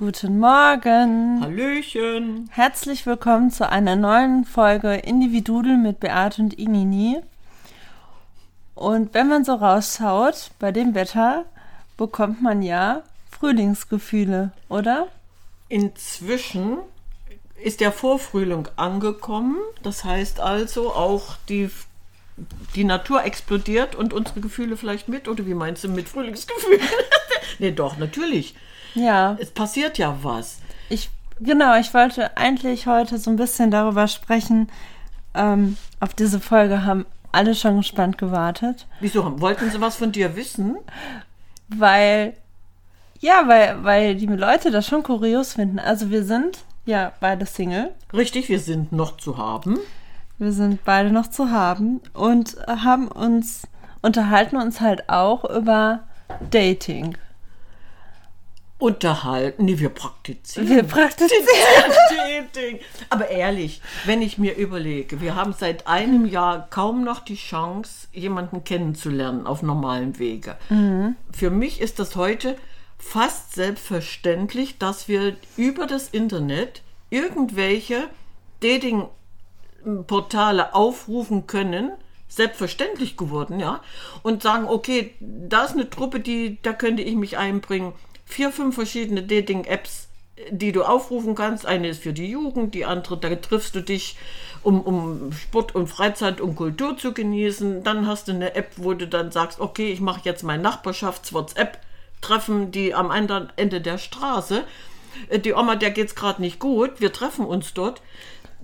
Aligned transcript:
Guten 0.00 0.38
Morgen. 0.38 1.42
Hallöchen. 1.42 2.48
Herzlich 2.52 3.04
willkommen 3.04 3.50
zu 3.50 3.68
einer 3.68 3.96
neuen 3.96 4.46
Folge 4.46 4.94
Individudel 4.94 5.76
mit 5.76 6.00
Beate 6.00 6.40
und 6.40 6.54
Inini. 6.54 7.18
Und 8.74 9.12
wenn 9.12 9.28
man 9.28 9.44
so 9.44 9.52
rausschaut, 9.52 10.52
bei 10.58 10.72
dem 10.72 10.94
Wetter 10.94 11.44
bekommt 11.98 12.40
man 12.40 12.62
ja 12.62 13.02
Frühlingsgefühle, 13.30 14.52
oder? 14.70 15.08
Inzwischen 15.68 16.78
ist 17.62 17.80
der 17.80 17.92
Vorfrühling 17.92 18.68
angekommen. 18.76 19.58
Das 19.82 20.04
heißt 20.04 20.40
also, 20.40 20.94
auch 20.94 21.36
die, 21.50 21.68
die 22.74 22.84
Natur 22.84 23.22
explodiert 23.24 23.96
und 23.96 24.14
unsere 24.14 24.40
Gefühle 24.40 24.78
vielleicht 24.78 25.10
mit. 25.10 25.28
Oder 25.28 25.44
wie 25.44 25.52
meinst 25.52 25.84
du 25.84 25.88
mit 25.88 26.08
Frühlingsgefühlen? 26.08 26.88
nee, 27.58 27.72
doch, 27.72 27.98
natürlich. 27.98 28.54
Ja. 28.94 29.36
Es 29.40 29.50
passiert 29.50 29.98
ja 29.98 30.16
was. 30.22 30.58
Ich, 30.88 31.10
genau, 31.40 31.76
ich 31.78 31.92
wollte 31.94 32.36
eigentlich 32.36 32.86
heute 32.86 33.18
so 33.18 33.30
ein 33.30 33.36
bisschen 33.36 33.70
darüber 33.70 34.08
sprechen. 34.08 34.68
Ähm, 35.34 35.76
auf 36.00 36.14
diese 36.14 36.40
Folge 36.40 36.84
haben 36.84 37.06
alle 37.32 37.54
schon 37.54 37.76
gespannt 37.78 38.18
gewartet. 38.18 38.86
Wieso 39.00 39.24
haben- 39.24 39.40
wollten 39.40 39.70
sie 39.70 39.80
was 39.80 39.96
von 39.96 40.10
dir 40.12 40.34
wissen? 40.34 40.76
Weil, 41.68 42.34
ja, 43.20 43.44
weil, 43.46 43.84
weil 43.84 44.16
die 44.16 44.26
Leute 44.26 44.70
das 44.70 44.86
schon 44.86 45.02
kurios 45.02 45.54
finden. 45.54 45.78
Also 45.78 46.10
wir 46.10 46.24
sind 46.24 46.58
ja 46.86 47.12
beide 47.20 47.46
Single. 47.46 47.92
Richtig, 48.12 48.48
wir 48.48 48.58
sind 48.58 48.90
noch 48.92 49.16
zu 49.18 49.38
haben. 49.38 49.78
Wir 50.38 50.52
sind 50.52 50.84
beide 50.84 51.10
noch 51.12 51.28
zu 51.28 51.50
haben 51.50 52.00
und 52.14 52.56
haben 52.66 53.06
uns, 53.08 53.62
unterhalten 54.02 54.56
uns 54.56 54.80
halt 54.80 55.08
auch 55.08 55.44
über 55.44 56.00
Dating. 56.50 57.16
Unterhalten. 58.80 59.66
Nee, 59.66 59.78
wir 59.78 59.90
praktizieren. 59.90 60.68
Wir 60.68 60.82
praktizieren. 60.82 61.44
Dating. 62.52 62.80
Aber 63.10 63.28
ehrlich, 63.28 63.80
wenn 64.06 64.22
ich 64.22 64.38
mir 64.38 64.56
überlege, 64.56 65.20
wir 65.20 65.36
haben 65.36 65.52
seit 65.52 65.86
einem 65.86 66.26
Jahr 66.26 66.66
kaum 66.70 67.04
noch 67.04 67.20
die 67.20 67.36
Chance, 67.36 68.08
jemanden 68.12 68.64
kennenzulernen 68.64 69.46
auf 69.46 69.62
normalem 69.62 70.18
Wege. 70.18 70.56
Für 71.30 71.50
mich 71.50 71.80
ist 71.80 71.98
das 71.98 72.16
heute 72.16 72.56
fast 72.98 73.54
selbstverständlich, 73.54 74.78
dass 74.78 75.08
wir 75.08 75.36
über 75.56 75.86
das 75.86 76.08
Internet 76.08 76.82
irgendwelche 77.10 78.08
Dating-Portale 78.60 80.74
aufrufen 80.74 81.46
können. 81.46 81.92
Selbstverständlich 82.28 83.16
geworden, 83.16 83.58
ja. 83.58 83.80
Und 84.22 84.44
sagen, 84.44 84.68
okay, 84.68 85.14
da 85.20 85.64
ist 85.64 85.72
eine 85.72 85.90
Truppe, 85.90 86.20
die, 86.20 86.58
da 86.62 86.72
könnte 86.72 87.02
ich 87.02 87.16
mich 87.16 87.36
einbringen. 87.36 87.92
Vier, 88.30 88.52
fünf 88.52 88.74
verschiedene 88.74 89.22
Dating-Apps 89.22 90.08
die 90.50 90.72
du 90.72 90.82
aufrufen 90.84 91.34
kannst. 91.34 91.66
Eine 91.66 91.88
ist 91.88 92.02
für 92.02 92.14
die 92.14 92.30
Jugend, 92.30 92.74
die 92.74 92.84
andere, 92.84 93.16
da 93.18 93.34
triffst 93.34 93.74
du 93.74 93.80
dich, 93.80 94.16
um, 94.62 94.80
um 94.80 95.32
Sport 95.32 95.74
und 95.74 95.88
Freizeit 95.88 96.40
und 96.40 96.54
Kultur 96.56 96.96
zu 96.96 97.12
genießen. 97.12 97.82
Dann 97.82 98.06
hast 98.06 98.28
du 98.28 98.32
eine 98.32 98.54
App, 98.54 98.70
wo 98.76 98.94
du 98.94 99.06
dann 99.06 99.32
sagst, 99.32 99.60
okay, 99.60 99.92
ich 99.92 100.00
mache 100.00 100.20
jetzt 100.24 100.42
mein 100.42 100.62
Nachbarschafts-WhatsApp-Treffen, 100.62 102.72
die 102.72 102.94
am 102.94 103.10
anderen 103.10 103.52
Ende 103.56 103.80
der 103.80 103.98
Straße. 103.98 104.64
Äh, 105.28 105.40
Die 105.40 105.54
Oma, 105.54 105.76
der 105.76 105.90
geht's 105.90 106.14
gerade 106.14 106.40
nicht 106.40 106.58
gut, 106.58 107.00
wir 107.00 107.12
treffen 107.12 107.44
uns 107.44 107.74
dort. 107.74 108.00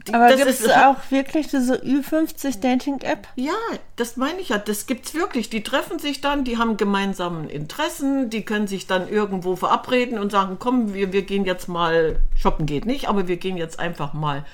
Die- 0.06 0.14
Aber 0.14 0.28
das 0.28 0.36
gibt 0.36 0.48
ist- 0.50 0.60
es 0.64 0.70
auch 0.72 0.96
wirklich 1.10 1.48
diese 1.48 1.76
Ü50 1.82 2.60
Dating-App? 2.60 3.26
ja, 3.36 3.52
das 3.96 4.16
meine 4.16 4.38
ich 4.40 4.50
ja. 4.50 4.58
Das 4.58 4.86
gibt's 4.86 5.14
wirklich. 5.14 5.50
Die 5.50 5.62
treffen 5.62 5.98
sich 5.98 6.20
dann, 6.20 6.44
die 6.44 6.58
haben 6.58 6.76
gemeinsamen 6.76 7.48
Interessen, 7.50 8.30
die 8.30 8.42
können 8.44 8.66
sich 8.68 8.86
dann 8.86 9.08
irgendwo 9.08 9.56
verabreden 9.56 10.18
und 10.18 10.30
sagen, 10.30 10.56
komm, 10.60 10.94
wir, 10.94 11.12
wir 11.12 11.22
gehen 11.22 11.44
jetzt 11.44 11.68
mal, 11.68 12.20
shoppen 12.36 12.66
geht 12.66 12.86
nicht, 12.86 13.08
aber 13.08 13.26
wir 13.26 13.36
gehen 13.36 13.56
jetzt 13.56 13.80
einfach 13.80 14.12
mal 14.12 14.44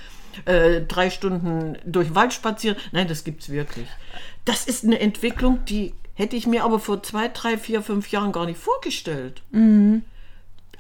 äh, 0.47 0.81
drei 0.81 1.11
Stunden 1.11 1.77
durch 1.85 2.15
Wald 2.15 2.33
spazieren. 2.33 2.77
Nein, 2.93 3.07
das 3.09 3.23
gibt's 3.25 3.51
wirklich. 3.51 3.87
Das 4.47 4.65
ist 4.65 4.85
eine 4.85 4.99
Entwicklung, 5.01 5.65
die 5.67 5.93
hätte 6.15 6.37
ich 6.37 6.47
mir 6.47 6.65
aber 6.65 6.79
vor 6.79 7.03
zwei, 7.03 7.29
drei, 7.29 7.59
vier, 7.59 7.83
fünf 7.83 8.11
Jahren 8.11 8.33
gar 8.33 8.47
nicht 8.47 8.59
vorgestellt. 8.59 9.43
die 9.53 10.01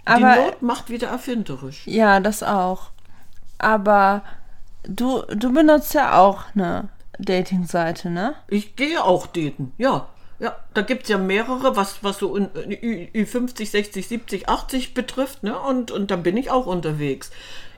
Aber 0.06 0.36
Not 0.36 0.62
macht 0.62 0.88
wieder 0.88 1.08
erfinderisch. 1.08 1.86
ja, 1.86 2.20
das 2.20 2.42
auch. 2.42 2.90
Aber 3.58 4.22
du, 4.84 5.22
du 5.34 5.52
benutzt 5.52 5.94
ja 5.94 6.18
auch 6.18 6.44
eine 6.54 6.88
Dating-Seite, 7.18 8.10
ne? 8.10 8.34
Ich 8.48 8.76
gehe 8.76 9.02
auch 9.04 9.26
daten, 9.26 9.72
ja. 9.78 10.08
Ja, 10.38 10.56
da 10.74 10.82
gibt 10.82 11.04
es 11.04 11.08
ja 11.08 11.18
mehrere, 11.18 11.76
was, 11.76 12.02
was 12.02 12.18
so 12.18 12.34
in- 12.34 12.48
Ü- 12.56 13.06
Ü50, 13.14 13.64
60, 13.70 14.08
70, 14.08 14.48
80 14.48 14.92
betrifft, 14.94 15.44
ne? 15.44 15.56
Und, 15.58 15.92
und 15.92 16.10
da 16.10 16.16
bin 16.16 16.36
ich 16.36 16.50
auch 16.50 16.66
unterwegs. 16.66 17.30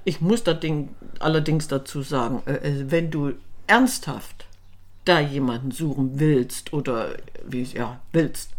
Ich 0.04 0.20
muss 0.22 0.44
da 0.44 0.54
Ding, 0.54 0.94
allerdings 1.20 1.68
dazu 1.68 2.00
sagen, 2.02 2.42
äh, 2.46 2.54
äh, 2.54 2.90
wenn 2.90 3.10
du 3.10 3.32
ernsthaft 3.66 4.46
da 5.04 5.20
jemanden 5.20 5.72
suchen 5.72 6.18
willst 6.18 6.72
oder 6.72 7.08
wie 7.46 7.62
ja, 7.64 8.00
willst, 8.12 8.50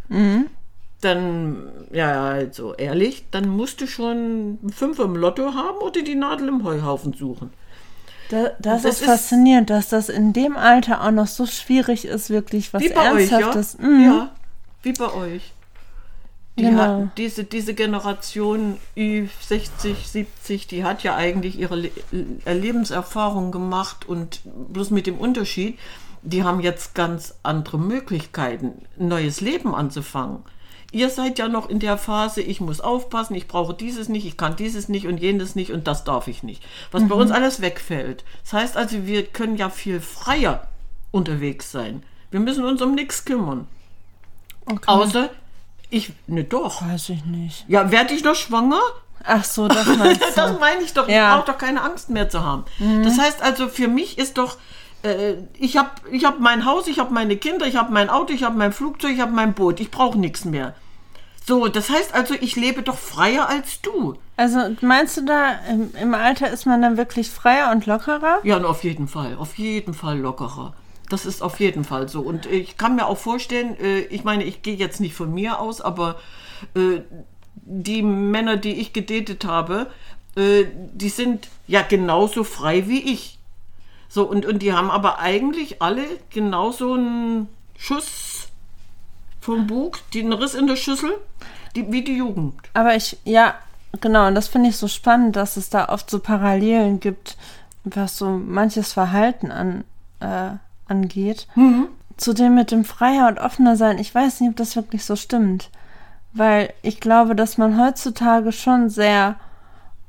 dann, 1.01 1.72
ja, 1.91 2.29
also 2.29 2.73
ehrlich, 2.75 3.25
dann 3.31 3.47
musst 3.50 3.81
du 3.81 3.88
schon 3.88 4.59
fünf 4.72 5.00
im 5.00 5.16
Lotto 5.16 5.53
haben 5.56 5.77
oder 5.79 6.01
die 6.03 6.16
Nadel 6.16 6.47
im 6.50 6.63
Heuhaufen 6.63 7.13
suchen. 7.13 7.51
Da, 8.30 8.50
das, 8.59 8.81
Das 8.84 8.86
ist 8.86 9.02
ist- 9.02 9.06
faszinierend, 9.08 9.69
dass 9.69 9.90
das 9.90 10.09
in 10.09 10.34
dem 10.34 10.58
Alter 10.58 11.03
auch 11.03 11.12
noch 11.12 11.28
so 11.28 11.46
schwierig 11.46 12.06
ist, 12.06 12.30
wirklich 12.30 12.74
was 12.74 12.81
Wie 12.81 12.90
bei 12.90 13.12
euch, 13.13 13.30
ja? 13.30 13.40
Ernsthaftes. 13.40 13.78
Mhm. 13.78 14.03
Ja, 14.03 14.31
wie 14.84 14.94
bei 14.94 15.13
euch. 15.13 15.52
Die 16.58 16.63
Genau. 16.63 16.81
hat, 17.02 17.18
diese, 17.18 17.44
diese 17.44 17.74
Generation 17.74 18.78
Ü60, 18.96 19.96
70, 20.09 20.68
die 20.68 20.84
hat 20.86 21.03
ja 21.03 21.16
eigentlich 21.16 21.59
ihre 21.59 21.75
Le 21.75 21.91
äh, 22.46 22.53
Lebenserfahrung 22.53 23.52
gemacht 23.52 24.06
und 24.08 24.40
bloß 24.46 24.92
mit 24.92 25.06
dem 25.06 25.18
Unterschied, 25.18 25.78
die 26.22 26.44
haben 26.44 26.62
jetzt 26.62 26.96
ganz 26.96 27.36
andere 27.44 27.78
Möglichkeiten, 27.78 28.81
ein 28.97 29.09
neues 29.09 29.42
Leben 29.42 29.75
anzufangen. 29.75 30.40
Ihr 30.95 31.09
seid 31.09 31.39
ja 31.39 31.50
noch 31.50 31.69
in 31.69 31.79
der 31.79 31.97
Phase, 31.97 32.39
ich 32.41 32.61
muss 32.61 32.79
aufpassen, 32.79 33.35
ich 33.35 33.50
brauche 33.50 33.73
dieses 33.73 34.07
nicht, 34.07 34.25
ich 34.25 34.38
kann 34.38 34.56
dieses 34.56 34.88
nicht 34.88 35.07
und 35.07 35.17
jenes 35.17 35.53
nicht 35.53 35.73
und 35.73 35.88
das 35.88 36.06
darf 36.06 36.29
ich 36.29 36.41
nicht. 36.41 36.63
Was 36.94 37.06
bei 37.06 37.16
uns 37.16 37.31
alles 37.31 37.59
wegfällt. 37.59 38.23
Das 38.44 38.53
heißt 38.53 38.78
also, 38.78 39.06
wir 39.06 39.25
können 39.25 39.57
ja 39.57 39.69
viel 39.69 40.00
freier 40.00 40.69
unterwegs 41.11 41.69
sein. 41.69 42.03
Wir 42.31 42.39
müssen 42.39 42.63
uns 42.63 42.81
um 42.81 42.95
nichts 42.95 43.25
kümmern. 43.25 43.67
Okay. 44.67 44.85
Außer 44.85 45.31
ich, 45.89 46.13
ne 46.28 46.45
doch. 46.45 46.81
Weiß 46.81 47.09
ich 47.09 47.25
nicht. 47.25 47.66
Ja, 47.67 47.91
werde 47.91 48.13
ich 48.13 48.23
noch 48.23 48.35
schwanger? 48.35 48.79
Ach 49.25 49.44
so, 49.44 49.67
das 49.67 49.85
meinst 49.97 50.22
du. 50.22 50.25
Das 50.33 50.57
meine 50.62 50.81
ich 50.81 50.94
doch. 50.94 51.09
Ja. 51.09 51.27
Ich 51.27 51.35
brauche 51.35 51.51
doch 51.51 51.57
keine 51.57 51.81
Angst 51.81 52.09
mehr 52.09 52.29
zu 52.29 52.41
haben. 52.41 52.63
Das 53.03 53.19
heißt 53.19 53.41
also, 53.41 53.67
für 53.67 53.89
mich 53.89 54.17
ist 54.17 54.38
doch, 54.38 54.56
äh, 55.03 55.33
ich 55.59 55.75
habe 55.75 55.89
ich 56.09 56.23
hab 56.23 56.39
mein 56.39 56.63
Haus, 56.63 56.88
ich 56.88 57.00
habe 57.00 57.13
meine 57.13 57.35
Kinder, 57.35 57.67
ich 57.67 57.75
habe 57.75 57.91
mein 57.91 58.09
Auto, 58.09 58.31
ich 58.31 58.44
habe 58.44 58.57
mein 58.57 58.72
Flugzeug, 58.72 59.12
ich 59.12 59.19
habe 59.19 59.33
mein 59.33 59.53
Boot. 59.53 59.81
Ich 59.81 59.91
brauche 59.91 60.17
nichts 60.17 60.45
mehr. 60.45 60.73
So, 61.47 61.67
das 61.67 61.89
heißt 61.89 62.13
also, 62.13 62.33
ich 62.33 62.56
lebe 62.56 62.81
doch 62.81 62.97
freier 62.97 63.47
als 63.47 63.81
du. 63.81 64.16
Also 64.35 64.75
meinst 64.81 65.17
du 65.17 65.25
da, 65.25 65.59
im, 65.69 65.91
im 66.01 66.13
Alter 66.16 66.50
ist 66.50 66.66
man 66.66 66.81
dann 66.81 66.97
wirklich 66.97 67.29
freier 67.29 67.72
und 67.72 67.85
lockerer? 67.85 68.39
Ja, 68.44 68.61
auf 68.63 68.83
jeden 68.83 69.07
Fall, 69.07 69.35
auf 69.38 69.57
jeden 69.57 69.94
Fall 69.94 70.17
lockerer. 70.19 70.73
Das 71.09 71.25
ist 71.25 71.44
auf 71.44 71.59
jeden 71.59 71.83
Fall 71.83 72.09
so. 72.09 72.22
Und 72.22 72.47
ich 72.47 72.78
kann 72.78 72.95
mir 72.95 73.06
auch 73.06 73.19
vorstellen, 73.19 73.79
äh, 73.79 74.00
ich 74.00 74.23
meine, 74.23 74.44
ich 74.44 74.63
gehe 74.63 74.75
jetzt 74.75 75.00
nicht 75.00 75.13
von 75.13 75.31
mir 75.31 75.59
aus, 75.59 75.81
aber 75.81 76.16
äh, 76.73 77.01
die 77.56 78.01
Männer, 78.01 78.57
die 78.57 78.79
ich 78.79 78.91
gedatet 78.91 79.45
habe, 79.45 79.91
äh, 80.35 80.66
die 80.94 81.09
sind 81.09 81.47
ja 81.67 81.83
genauso 81.83 82.44
frei 82.44 82.88
wie 82.88 83.13
ich. 83.13 83.38
So, 84.09 84.23
und, 84.23 84.47
und 84.47 84.59
die 84.59 84.73
haben 84.73 84.89
aber 84.89 85.19
eigentlich 85.19 85.81
alle 85.81 86.06
genauso 86.31 86.94
einen 86.94 87.50
Schuss 87.77 88.47
vom 89.41 89.67
Bug, 89.67 90.00
einen 90.13 90.33
Riss 90.33 90.56
in 90.56 90.66
der 90.66 90.75
Schüssel, 90.75 91.19
die, 91.75 91.91
wie 91.91 92.03
die 92.03 92.18
Jugend. 92.18 92.56
Aber 92.74 92.96
ich, 92.96 93.18
ja, 93.25 93.56
genau, 94.02 94.28
und 94.28 94.36
das 94.36 94.47
finde 94.47 94.69
ich 94.69 94.78
so 94.78 94.88
spannend, 94.88 95.36
dass 95.36 95.57
es 95.57 95.69
da 95.69 95.89
oft 95.89 96.10
so 96.10 96.19
Parallelen 96.19 97.00
gibt, 97.00 97.38
was 97.83 98.18
so 98.18 98.30
manches 98.30 98.94
Verhalten 98.94 99.51
an, 99.51 99.83
äh, 100.19 100.51
angeht. 100.88 101.48
Zu 102.18 102.33
dem 102.33 102.56
mit 102.56 102.72
dem 102.72 102.86
freier 102.86 103.27
und 103.27 103.39
offener 103.39 103.75
sein, 103.75 104.00
ich 104.00 104.13
weiß 104.13 104.42
nicht, 104.42 104.51
ob 104.51 104.56
das 104.56 104.75
wirklich 104.75 105.06
so 105.06 105.16
stimmt. 105.16 105.69
Weil 106.33 106.74
ich 106.81 107.00
glaube, 107.00 107.36
dass 107.36 107.57
man 107.57 107.80
heutzutage 107.80 108.51
schon 108.51 108.89
sehr 108.89 109.36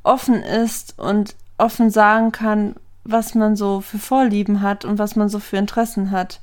offen 0.03 0.43
ist 0.43 0.99
und 0.99 1.35
offen 1.59 1.91
sagen 1.91 2.33
kann, 2.33 2.77
was 3.05 3.35
man 3.35 3.57
so 3.57 3.81
für 3.81 3.99
Vorlieben 3.99 4.63
hat 4.63 4.85
und 4.85 4.99
was 4.99 5.17
man 5.17 5.29
so 5.29 5.39
für 5.39 5.57
Interessen 5.57 6.11
hat. 6.11 6.41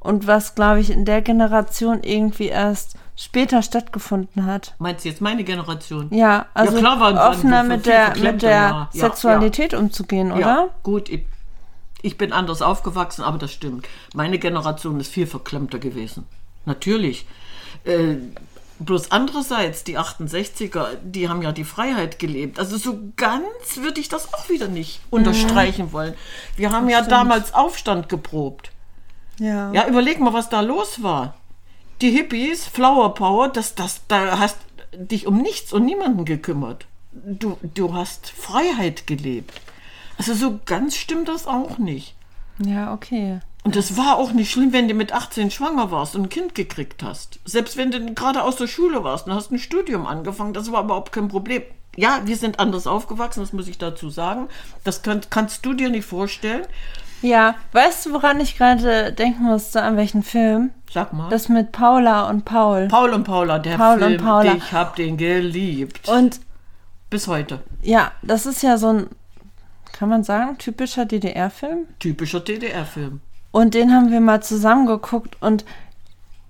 Und 0.00 0.26
was, 0.26 0.54
glaube 0.54 0.80
ich, 0.80 0.90
in 0.90 1.04
der 1.04 1.22
Generation 1.22 2.02
irgendwie 2.02 2.48
erst 2.48 2.96
später 3.16 3.62
stattgefunden 3.62 4.46
hat. 4.46 4.74
Meinst 4.78 5.04
du 5.04 5.08
jetzt 5.08 5.20
meine 5.20 5.44
Generation? 5.44 6.08
Ja, 6.12 6.46
also 6.54 6.78
klar 6.78 6.98
waren- 7.00 7.16
waren 7.16 7.32
offener 7.34 7.62
mit 7.62 7.86
der, 7.86 8.16
mit 8.18 8.42
der 8.42 8.50
ja. 8.50 8.88
Ja, 8.92 9.00
Sexualität 9.08 9.74
umzugehen, 9.74 10.32
oder? 10.32 10.40
Ja, 10.40 10.68
gut, 10.82 11.08
ich, 11.08 11.24
ich 12.02 12.16
bin 12.18 12.32
anders 12.32 12.62
aufgewachsen, 12.62 13.22
aber 13.22 13.38
das 13.38 13.52
stimmt. 13.52 13.86
Meine 14.14 14.38
Generation 14.38 14.98
ist 15.00 15.12
viel 15.12 15.26
verklemmter 15.26 15.78
gewesen. 15.78 16.26
Natürlich. 16.64 17.26
Äh, 17.84 18.16
Bloß 18.78 19.12
andererseits, 19.12 19.84
die 19.84 19.96
68er, 19.96 20.96
die 21.04 21.28
haben 21.28 21.40
ja 21.42 21.52
die 21.52 21.62
Freiheit 21.62 22.18
gelebt. 22.18 22.58
Also 22.58 22.76
so 22.78 22.98
ganz 23.16 23.76
würde 23.76 24.00
ich 24.00 24.08
das 24.08 24.34
auch 24.34 24.48
wieder 24.48 24.66
nicht 24.66 25.00
unterstreichen 25.10 25.92
wollen. 25.92 26.14
Wir 26.56 26.72
haben 26.72 26.88
ja 26.88 26.96
stimmt. 26.98 27.12
damals 27.12 27.54
Aufstand 27.54 28.08
geprobt. 28.08 28.72
Ja. 29.38 29.70
Ja, 29.72 29.86
überleg 29.86 30.18
mal, 30.18 30.32
was 30.32 30.48
da 30.48 30.62
los 30.62 31.00
war. 31.00 31.34
Die 32.02 32.10
Hippies, 32.10 32.66
Flower 32.66 33.14
Power, 33.14 33.48
das, 33.48 33.76
das, 33.76 34.00
da 34.08 34.40
hast 34.40 34.58
dich 34.92 35.28
um 35.28 35.40
nichts 35.40 35.72
und 35.72 35.84
niemanden 35.84 36.24
gekümmert. 36.24 36.86
Du, 37.12 37.58
du 37.62 37.94
hast 37.94 38.28
Freiheit 38.28 39.06
gelebt. 39.06 39.60
Also 40.18 40.34
so 40.34 40.58
ganz 40.66 40.96
stimmt 40.96 41.28
das 41.28 41.46
auch 41.46 41.78
nicht. 41.78 42.16
Ja, 42.58 42.92
okay. 42.92 43.38
Und 43.62 43.76
es 43.76 43.96
war 43.96 44.16
auch 44.16 44.32
nicht 44.32 44.50
schlimm, 44.50 44.72
wenn 44.72 44.88
du 44.88 44.94
mit 44.94 45.12
18 45.12 45.52
schwanger 45.52 45.92
warst 45.92 46.16
und 46.16 46.22
ein 46.22 46.28
Kind 46.28 46.56
gekriegt 46.56 47.04
hast. 47.04 47.38
Selbst 47.44 47.76
wenn 47.76 47.92
du 47.92 48.12
gerade 48.14 48.42
aus 48.42 48.56
der 48.56 48.66
Schule 48.66 49.04
warst 49.04 49.28
und 49.28 49.34
hast 49.34 49.52
ein 49.52 49.60
Studium 49.60 50.04
angefangen, 50.04 50.54
das 50.54 50.72
war 50.72 50.82
überhaupt 50.82 51.12
kein 51.12 51.28
Problem. 51.28 51.62
Ja, 51.94 52.22
wir 52.24 52.36
sind 52.36 52.58
anders 52.58 52.88
aufgewachsen, 52.88 53.40
das 53.40 53.52
muss 53.52 53.68
ich 53.68 53.78
dazu 53.78 54.10
sagen. 54.10 54.48
Das 54.82 55.02
könnt, 55.02 55.30
kannst 55.30 55.64
du 55.64 55.72
dir 55.72 55.88
nicht 55.88 56.06
vorstellen. 56.06 56.66
Ja, 57.22 57.54
weißt 57.72 58.06
du, 58.06 58.12
woran 58.12 58.40
ich 58.40 58.58
gerade 58.58 59.12
denken 59.12 59.44
musste, 59.44 59.82
an 59.82 59.96
welchen 59.96 60.22
Film? 60.22 60.70
Sag 60.90 61.12
mal. 61.12 61.28
Das 61.30 61.48
mit 61.48 61.72
Paula 61.72 62.28
und 62.28 62.44
Paul. 62.44 62.88
Paul 62.88 63.10
und 63.14 63.24
Paula, 63.24 63.58
der 63.58 63.76
Paul 63.76 64.02
und 64.02 64.08
Film, 64.08 64.22
Paula. 64.22 64.54
ich 64.54 64.72
hab 64.72 64.96
den 64.96 65.16
geliebt. 65.16 66.08
Und 66.08 66.40
Bis 67.08 67.28
heute. 67.28 67.60
ja, 67.82 68.12
das 68.22 68.44
ist 68.46 68.62
ja 68.62 68.76
so 68.76 68.88
ein, 68.88 69.06
kann 69.92 70.08
man 70.08 70.24
sagen, 70.24 70.58
typischer 70.58 71.04
DDR-Film. 71.06 71.86
Typischer 71.98 72.40
DDR-Film. 72.40 73.20
Und 73.52 73.74
den 73.74 73.94
haben 73.94 74.10
wir 74.10 74.20
mal 74.20 74.42
zusammengeguckt 74.42 75.40
und 75.40 75.64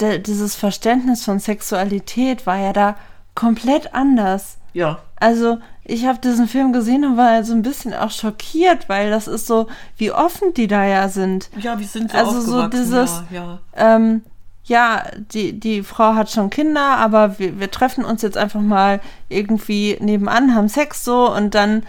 de, 0.01 0.19
dieses 0.19 0.57
Verständnis 0.57 1.25
von 1.25 1.39
Sexualität 1.39 2.47
war 2.47 2.57
ja 2.57 2.73
da 2.73 2.97
komplett 3.35 3.95
anders. 3.95 4.59
Ja. 4.73 5.01
Also 5.17 5.59
ich 5.85 6.07
habe 6.07 6.19
diesen 6.21 6.47
Film 6.49 6.73
gesehen 6.73 7.05
und 7.05 7.17
war 7.17 7.43
so 7.45 7.53
ein 7.55 7.63
bisschen 7.63 7.93
auch 7.95 8.11
schockiert, 8.11 8.89
weil 8.89 9.11
das 9.11 9.27
ist 9.27 9.47
so, 9.47 9.67
wie 9.97 10.13
offen 10.13 10.55
die 10.55 10.69
da 10.69 10.85
ja 10.85 11.09
sind. 11.09 11.51
Ja, 11.59 11.79
wir 11.79 11.87
sind 11.87 12.13
so 12.13 12.17
Also 12.19 12.41
so 12.41 12.67
dieses- 12.69 13.23
ja, 13.31 13.59
ja. 13.77 13.97
Ähm, 13.97 14.23
ja, 14.65 15.03
die, 15.33 15.59
die 15.59 15.83
Frau 15.83 16.15
hat 16.15 16.31
schon 16.31 16.49
Kinder, 16.49 16.97
aber 16.99 17.39
wir, 17.41 17.59
wir 17.59 17.69
treffen 17.71 18.05
uns 18.05 18.23
jetzt 18.23 18.37
einfach 18.39 18.61
mal 18.61 19.01
irgendwie 19.29 19.97
nebenan, 20.01 20.55
haben 20.55 20.69
Sex 20.69 21.05
so 21.05 21.35
und 21.35 21.57
dann, 21.57 21.83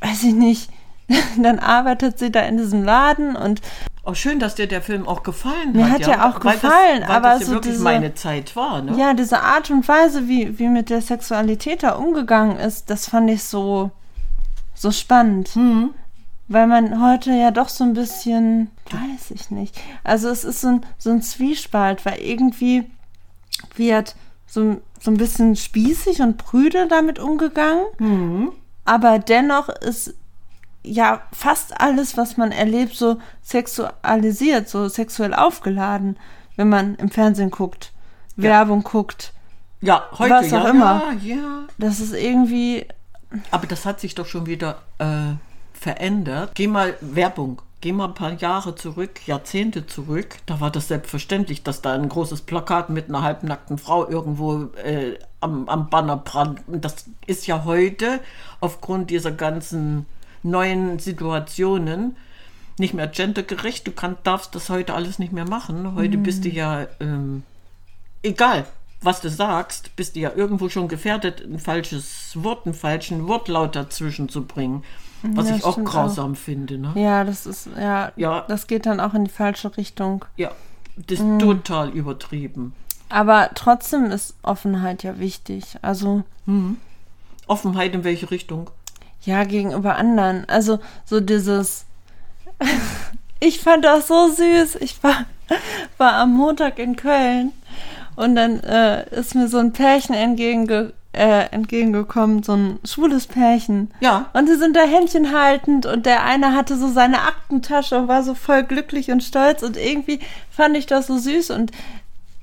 weiß 0.00 0.22
ich 0.22 0.34
nicht, 0.34 0.70
dann 1.42 1.58
arbeitet 1.58 2.20
sie 2.20 2.30
da 2.30 2.40
in 2.42 2.56
diesem 2.56 2.84
Laden 2.84 3.34
und 3.34 3.60
Oh, 4.04 4.14
schön, 4.14 4.38
dass 4.38 4.54
dir 4.54 4.66
der 4.66 4.80
Film 4.82 5.06
auch 5.06 5.22
gefallen 5.22 5.72
Mir 5.72 5.84
hat. 5.90 6.00
hat 6.00 6.06
ja 6.08 6.28
auch 6.30 6.42
weil 6.44 6.54
gefallen, 6.54 7.00
das, 7.00 7.08
weil 7.08 7.16
aber 7.16 7.28
das 7.30 7.40
ja 7.40 7.46
so 7.46 7.52
wirklich 7.52 7.72
diese- 7.74 7.84
meine 7.84 8.14
Zeit 8.14 8.56
war. 8.56 8.80
Ne? 8.82 8.96
ja, 8.98 9.12
diese 9.14 9.40
Art 9.40 9.70
und 9.70 9.86
Weise, 9.86 10.26
wie, 10.26 10.58
wie 10.58 10.68
mit 10.68 10.88
der 10.90 11.02
Sexualität 11.02 11.82
da 11.82 11.92
umgegangen 11.96 12.56
ist, 12.58 12.88
das 12.88 13.08
fand 13.08 13.28
ich 13.30 13.44
so, 13.44 13.90
so 14.74 14.90
spannend. 14.90 15.54
Mhm. 15.54 15.90
Weil 16.48 16.66
man 16.66 17.00
heute 17.00 17.30
ja 17.30 17.50
doch 17.52 17.68
so 17.68 17.84
ein 17.84 17.92
bisschen, 17.92 18.70
weiß 18.90 19.30
ich 19.32 19.50
nicht. 19.50 19.78
Also 20.02 20.28
es 20.30 20.42
ist 20.44 20.62
so 20.62 20.68
ein, 20.68 20.86
so 20.98 21.10
ein 21.10 21.22
Zwiespalt, 21.22 22.04
weil 22.04 22.18
irgendwie 22.20 22.90
wird 23.76 24.16
so, 24.46 24.80
so 24.98 25.10
ein 25.12 25.16
bisschen 25.16 25.54
spießig 25.54 26.22
und 26.22 26.38
prüde 26.38 26.88
damit 26.88 27.18
umgegangen. 27.20 27.84
Mhm. 27.98 28.52
Aber 28.84 29.18
dennoch 29.20 29.68
ist 29.68 30.14
ja 30.82 31.22
fast 31.32 31.80
alles, 31.80 32.16
was 32.16 32.36
man 32.36 32.52
erlebt, 32.52 32.94
so 32.94 33.18
sexualisiert, 33.42 34.68
so 34.68 34.88
sexuell 34.88 35.34
aufgeladen, 35.34 36.16
wenn 36.56 36.68
man 36.68 36.94
im 36.96 37.10
Fernsehen 37.10 37.50
guckt, 37.50 37.92
Werbung 38.36 38.82
guckt. 38.82 39.32
Ja, 39.80 40.08
heute 40.18 40.34
Was 40.34 40.50
ja. 40.50 40.62
auch 40.62 40.68
immer. 40.68 41.12
Ja, 41.22 41.36
ja. 41.36 41.62
Das 41.78 42.00
ist 42.00 42.12
irgendwie, 42.12 42.86
Aber 43.50 43.66
das 43.66 43.86
hat 43.86 44.00
sich 44.00 44.14
doch 44.14 44.26
schon 44.26 44.46
wieder 44.46 44.78
äh, 44.98 45.34
verändert. 45.72 46.52
Geh 46.54 46.66
mal 46.66 46.94
Werbung. 47.00 47.62
Geh 47.80 47.92
mal 47.92 48.08
ein 48.08 48.14
paar 48.14 48.32
Jahre 48.32 48.74
zurück, 48.74 49.26
Jahrzehnte 49.26 49.86
zurück. 49.86 50.36
Da 50.44 50.60
war 50.60 50.70
das 50.70 50.88
selbstverständlich, 50.88 51.62
dass 51.62 51.80
da 51.80 51.94
ein 51.94 52.10
großes 52.10 52.42
Plakat 52.42 52.90
mit 52.90 53.08
einer 53.08 53.22
halbnackten 53.22 53.78
Frau 53.78 54.06
irgendwo 54.06 54.64
äh, 54.84 55.18
am, 55.40 55.66
am 55.66 55.88
Banner 55.88 56.18
brannt. 56.18 56.60
Und 56.66 56.84
das 56.84 57.06
ist 57.26 57.46
ja 57.46 57.64
heute 57.64 58.20
aufgrund 58.60 59.08
dieser 59.08 59.32
ganzen 59.32 60.04
neuen 60.42 60.98
Situationen 60.98 62.16
nicht 62.78 62.94
mehr 62.94 63.08
gendergerecht. 63.08 63.86
Du 63.86 63.92
kann, 63.92 64.16
darfst 64.22 64.54
das 64.54 64.70
heute 64.70 64.94
alles 64.94 65.18
nicht 65.18 65.32
mehr 65.32 65.48
machen. 65.48 65.94
Heute 65.94 66.16
bist 66.16 66.44
du 66.44 66.48
ja 66.48 66.86
ähm, 67.00 67.42
egal, 68.22 68.64
was 69.02 69.20
du 69.20 69.30
sagst, 69.30 69.94
bist 69.96 70.16
du 70.16 70.20
ja 70.20 70.32
irgendwo 70.34 70.68
schon 70.68 70.88
gefährdet, 70.88 71.42
ein 71.44 71.58
falsches 71.58 72.32
Wort, 72.34 72.66
einen 72.66 72.74
falschen 72.74 73.26
Wortlaut 73.28 73.76
dazwischen 73.76 74.28
zu 74.28 74.44
bringen. 74.44 74.84
Was 75.22 75.50
Ja, 75.50 75.56
ich 75.56 75.64
auch 75.64 75.82
grausam 75.84 76.34
finde. 76.34 76.78
Ne? 76.78 76.92
ja, 76.94 77.24
das 77.24 77.44
ist, 77.44 77.68
ja, 77.78 78.12
Ja. 78.16 78.44
das 78.48 78.66
geht 78.66 78.86
dann 78.86 79.00
auch 79.00 79.12
in 79.12 79.24
die 79.26 79.30
falsche 79.30 79.76
Richtung. 79.76 80.24
Ja, 80.36 80.50
das 80.96 81.20
ist 81.20 81.38
total 81.38 81.90
übertrieben. 81.90 82.74
Aber 83.10 83.50
trotzdem 83.54 84.06
ist 84.06 84.34
Offenheit 84.42 85.02
ja 85.02 85.18
wichtig. 85.18 85.76
Also, 85.82 86.22
Offenheit 87.46 87.94
in 87.94 88.04
welche 88.04 88.30
Richtung? 88.30 88.70
Ja, 89.22 89.44
gegenüber 89.44 89.96
anderen. 89.96 90.48
Also, 90.48 90.78
so 91.04 91.20
dieses. 91.20 91.86
ich 93.40 93.60
fand 93.60 93.84
das 93.84 94.08
so 94.08 94.28
süß. 94.28 94.76
Ich 94.76 95.02
war, 95.02 95.24
war 95.98 96.14
am 96.14 96.32
Montag 96.32 96.78
in 96.78 96.96
Köln 96.96 97.52
und 98.16 98.34
dann 98.36 98.60
äh, 98.60 99.08
ist 99.14 99.34
mir 99.34 99.48
so 99.48 99.58
ein 99.58 99.72
Pärchen 99.72 100.14
entgegenge, 100.14 100.92
äh, 101.12 101.46
entgegengekommen, 101.50 102.42
so 102.42 102.54
ein 102.54 102.78
schwules 102.84 103.26
Pärchen. 103.26 103.90
Ja. 104.00 104.26
Und 104.32 104.46
sie 104.46 104.56
sind 104.56 104.76
da 104.76 104.82
Händchen 104.82 105.32
haltend 105.32 105.86
und 105.86 106.06
der 106.06 106.22
eine 106.24 106.54
hatte 106.54 106.76
so 106.76 106.88
seine 106.88 107.22
Aktentasche 107.22 107.98
und 107.98 108.08
war 108.08 108.22
so 108.22 108.34
voll 108.34 108.62
glücklich 108.62 109.10
und 109.10 109.22
stolz 109.22 109.62
und 109.62 109.76
irgendwie 109.76 110.20
fand 110.50 110.76
ich 110.76 110.86
das 110.86 111.06
so 111.06 111.18
süß 111.18 111.50
und 111.50 111.72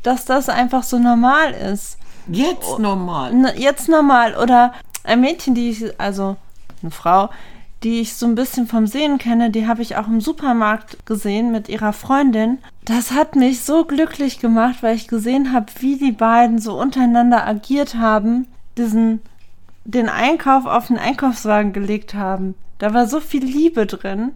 dass 0.04 0.26
das 0.26 0.50
einfach 0.50 0.84
so 0.84 0.98
normal 0.98 1.52
ist. 1.54 1.98
Jetzt 2.28 2.80
normal. 2.80 3.54
Jetzt 3.56 3.88
normal 3.88 4.36
oder 4.36 4.74
ein 5.04 5.22
Mädchen, 5.22 5.56
die 5.56 5.70
ich, 5.70 6.00
also 6.00 6.36
eine 6.82 6.92
Frau, 6.92 7.30
die 7.84 8.02
ich 8.02 8.16
so 8.16 8.26
ein 8.26 8.36
bisschen 8.36 8.68
vom 8.68 8.88
Sehen 8.88 9.18
kenne, 9.20 9.52
die 9.52 9.68
habe 9.68 9.82
ich 9.82 9.98
auch 9.98 10.08
im 10.08 10.20
Supermarkt 10.20 11.06
gesehen 11.06 11.52
mit 11.52 11.70
ihrer 11.70 11.94
Freundin. 11.94 12.58
Das 12.86 13.12
hat 13.12 13.36
mich 13.36 13.62
so 13.62 13.86
glücklich 13.86 14.40
gemacht, 14.40 14.78
weil 14.82 14.96
ich 14.96 15.08
gesehen 15.08 15.54
habe, 15.54 15.68
wie 15.80 15.98
die 15.98 16.12
beiden 16.12 16.60
so 16.60 16.80
untereinander 16.80 17.46
agiert 17.46 17.96
haben, 17.96 18.48
diesen 18.78 19.22
den 19.86 20.10
Einkauf 20.10 20.66
auf 20.66 20.88
den 20.88 20.98
Einkaufswagen 20.98 21.72
gelegt 21.72 22.14
haben. 22.14 22.56
Da 22.78 22.94
war 22.94 23.08
so 23.08 23.20
viel 23.20 23.44
Liebe 23.44 23.86
drin. 23.86 24.34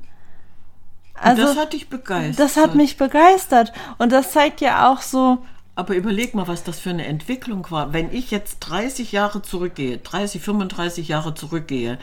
Also 1.14 1.44
das 1.44 1.58
hat 1.58 1.74
dich 1.74 1.90
begeistert. 1.90 2.40
das 2.40 2.58
hat 2.58 2.74
mich 2.74 2.98
begeistert 2.98 3.74
und 4.00 4.12
das 4.12 4.32
zeigt 4.32 4.62
ja 4.62 4.90
auch 4.90 5.02
so, 5.02 5.40
Aber 5.76 5.96
überleg 5.96 6.34
mal, 6.34 6.48
was 6.48 6.64
das 6.64 6.80
für 6.80 6.90
eine 6.90 7.06
Entwicklung 7.06 7.70
war. 7.70 7.94
Wenn 7.94 8.12
ich 8.14 8.32
jetzt 8.32 8.60
30 8.62 9.12
Jahre 9.12 9.42
zurückgehe, 9.42 9.98
30, 9.98 10.42
35 10.42 11.08
Jahre 11.10 11.36
zurückgehe, 11.36 12.00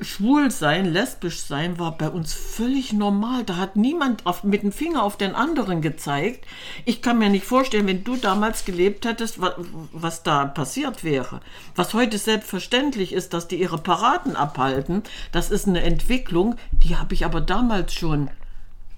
schwul 0.00 0.50
sein, 0.50 0.84
lesbisch 0.84 1.40
sein 1.40 1.78
war 1.78 1.96
bei 1.96 2.08
uns 2.08 2.34
völlig 2.34 2.92
normal. 2.92 3.44
Da 3.44 3.56
hat 3.56 3.76
niemand 3.76 4.26
auf, 4.26 4.44
mit 4.44 4.62
dem 4.62 4.72
Finger 4.72 5.02
auf 5.02 5.16
den 5.16 5.34
anderen 5.34 5.80
gezeigt. 5.80 6.46
Ich 6.84 7.02
kann 7.02 7.18
mir 7.18 7.28
nicht 7.28 7.44
vorstellen, 7.44 7.86
wenn 7.86 8.04
du 8.04 8.16
damals 8.16 8.64
gelebt 8.64 9.04
hättest, 9.04 9.40
was, 9.40 9.54
was 9.92 10.22
da 10.22 10.46
passiert 10.46 11.04
wäre. 11.04 11.40
Was 11.74 11.94
heute 11.94 12.18
selbstverständlich 12.18 13.12
ist, 13.12 13.34
dass 13.34 13.48
die 13.48 13.60
ihre 13.60 13.78
Paraden 13.78 14.36
abhalten, 14.36 15.02
das 15.32 15.50
ist 15.50 15.66
eine 15.66 15.82
Entwicklung, 15.82 16.56
die 16.72 16.96
habe 16.96 17.14
ich 17.14 17.24
aber 17.24 17.40
damals 17.40 17.94
schon 17.94 18.30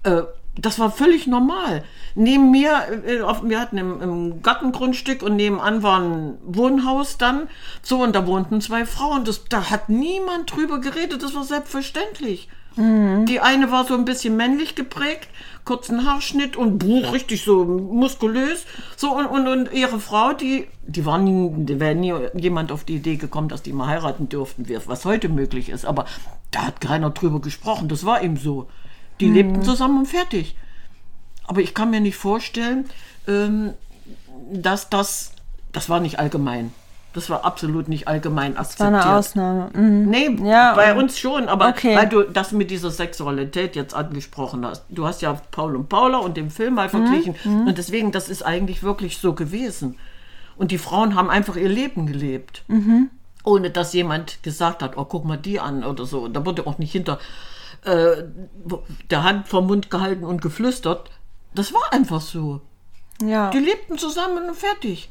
äh, 0.02 0.22
das 0.60 0.78
war 0.78 0.90
völlig 0.90 1.26
normal. 1.26 1.84
Neben 2.14 2.50
mir, 2.50 2.70
äh, 3.06 3.20
wir 3.20 3.60
hatten 3.60 3.78
im, 3.78 4.02
im 4.02 4.42
Gartengrundstück 4.42 5.22
und 5.22 5.36
nebenan 5.36 5.82
war 5.82 6.00
ein 6.00 6.38
Wohnhaus 6.44 7.18
dann. 7.18 7.48
So, 7.82 8.02
und 8.02 8.14
da 8.14 8.26
wohnten 8.26 8.60
zwei 8.60 8.84
Frauen. 8.84 9.24
Das, 9.24 9.44
da 9.44 9.70
hat 9.70 9.88
niemand 9.88 10.54
drüber 10.54 10.80
geredet. 10.80 11.22
Das 11.22 11.34
war 11.34 11.44
selbstverständlich. 11.44 12.48
Die 13.26 13.40
eine 13.40 13.72
war 13.72 13.84
so 13.84 13.94
ein 13.94 14.04
bisschen 14.04 14.36
männlich 14.36 14.76
geprägt, 14.76 15.28
kurzen 15.64 16.06
Haarschnitt 16.06 16.56
und 16.56 16.78
buch, 16.78 17.12
richtig 17.12 17.42
so 17.42 17.64
muskulös. 17.64 18.64
So, 18.96 19.16
und, 19.16 19.26
und, 19.26 19.48
und 19.48 19.72
ihre 19.72 19.98
Frau, 19.98 20.32
die, 20.32 20.68
die 20.86 21.04
war 21.04 21.18
nie, 21.18 21.50
die 21.64 21.80
wäre 21.80 21.96
nie 21.96 22.14
jemand 22.34 22.70
auf 22.70 22.84
die 22.84 22.96
Idee 22.96 23.16
gekommen, 23.16 23.48
dass 23.48 23.62
die 23.62 23.72
mal 23.72 23.88
heiraten 23.88 24.28
dürften, 24.28 24.66
was 24.86 25.04
heute 25.04 25.28
möglich 25.28 25.68
ist. 25.68 25.84
Aber 25.84 26.06
da 26.52 26.66
hat 26.66 26.80
keiner 26.80 27.10
drüber 27.10 27.40
gesprochen. 27.40 27.88
Das 27.88 28.06
war 28.06 28.22
eben 28.22 28.36
so. 28.36 28.68
Die 29.20 29.28
lebten 29.28 29.62
zusammen 29.62 29.98
und 30.00 30.06
fertig. 30.06 30.56
Aber 31.46 31.60
ich 31.60 31.74
kann 31.74 31.90
mir 31.90 32.00
nicht 32.00 32.16
vorstellen, 32.16 32.86
ähm, 33.28 33.72
dass 34.52 34.88
das, 34.90 35.32
das 35.72 35.88
war 35.88 36.00
nicht 36.00 36.18
allgemein. 36.18 36.72
Das 37.12 37.28
war 37.28 37.44
absolut 37.44 37.88
nicht 37.88 38.06
allgemein 38.06 38.54
war 38.54 38.60
akzeptiert. 38.60 38.88
eine 39.04 39.16
Ausnahme. 39.16 39.70
Mhm. 39.74 40.08
Nee, 40.10 40.36
Ja, 40.44 40.74
bei 40.74 40.94
uns 40.94 41.18
schon, 41.18 41.48
aber 41.48 41.70
Okay. 41.70 41.96
weil 41.96 42.08
du 42.08 42.22
das 42.22 42.52
mit 42.52 42.70
dieser 42.70 42.92
Sexualität 42.92 43.74
jetzt 43.74 43.94
angesprochen 43.94 44.64
hast. 44.64 44.84
Du 44.90 45.06
hast 45.08 45.20
ja 45.20 45.32
Paul 45.50 45.74
und 45.74 45.88
Paula 45.88 46.18
und 46.18 46.36
den 46.36 46.50
Film 46.50 46.74
mal 46.74 46.88
verglichen 46.88 47.34
Mhm, 47.42 47.66
und 47.66 47.78
deswegen, 47.78 48.12
das 48.12 48.28
ist 48.28 48.42
eigentlich 48.46 48.84
wirklich 48.84 49.18
so 49.18 49.32
gewesen. 49.32 49.98
Und 50.56 50.70
die 50.70 50.78
Frauen 50.78 51.16
haben 51.16 51.30
einfach 51.30 51.56
ihr 51.56 51.68
Leben 51.68 52.06
gelebt. 52.06 52.62
Ohne 53.42 53.70
dass 53.70 53.92
jemand 53.92 54.42
gesagt 54.44 54.80
hat, 54.82 54.96
oh, 54.96 55.04
guck 55.04 55.24
mal 55.24 55.36
die 55.38 55.58
an 55.58 55.82
oder 55.82 56.04
so. 56.06 56.20
Und 56.20 56.34
da 56.34 56.44
wurde 56.46 56.64
auch 56.66 56.78
nicht 56.78 56.92
hinter 56.92 57.18
äh, 57.84 58.24
der 59.10 59.24
Hand 59.24 59.48
vom 59.48 59.66
Mund 59.66 59.90
gehalten 59.90 60.24
und 60.24 60.42
geflüstert. 60.42 61.10
Das 61.54 61.72
war 61.72 61.92
einfach 61.92 62.20
so. 62.20 62.60
Ja. 63.22 63.50
Die 63.50 63.58
lebten 63.58 63.98
zusammen 63.98 64.48
und 64.48 64.56
fertig. 64.56 65.10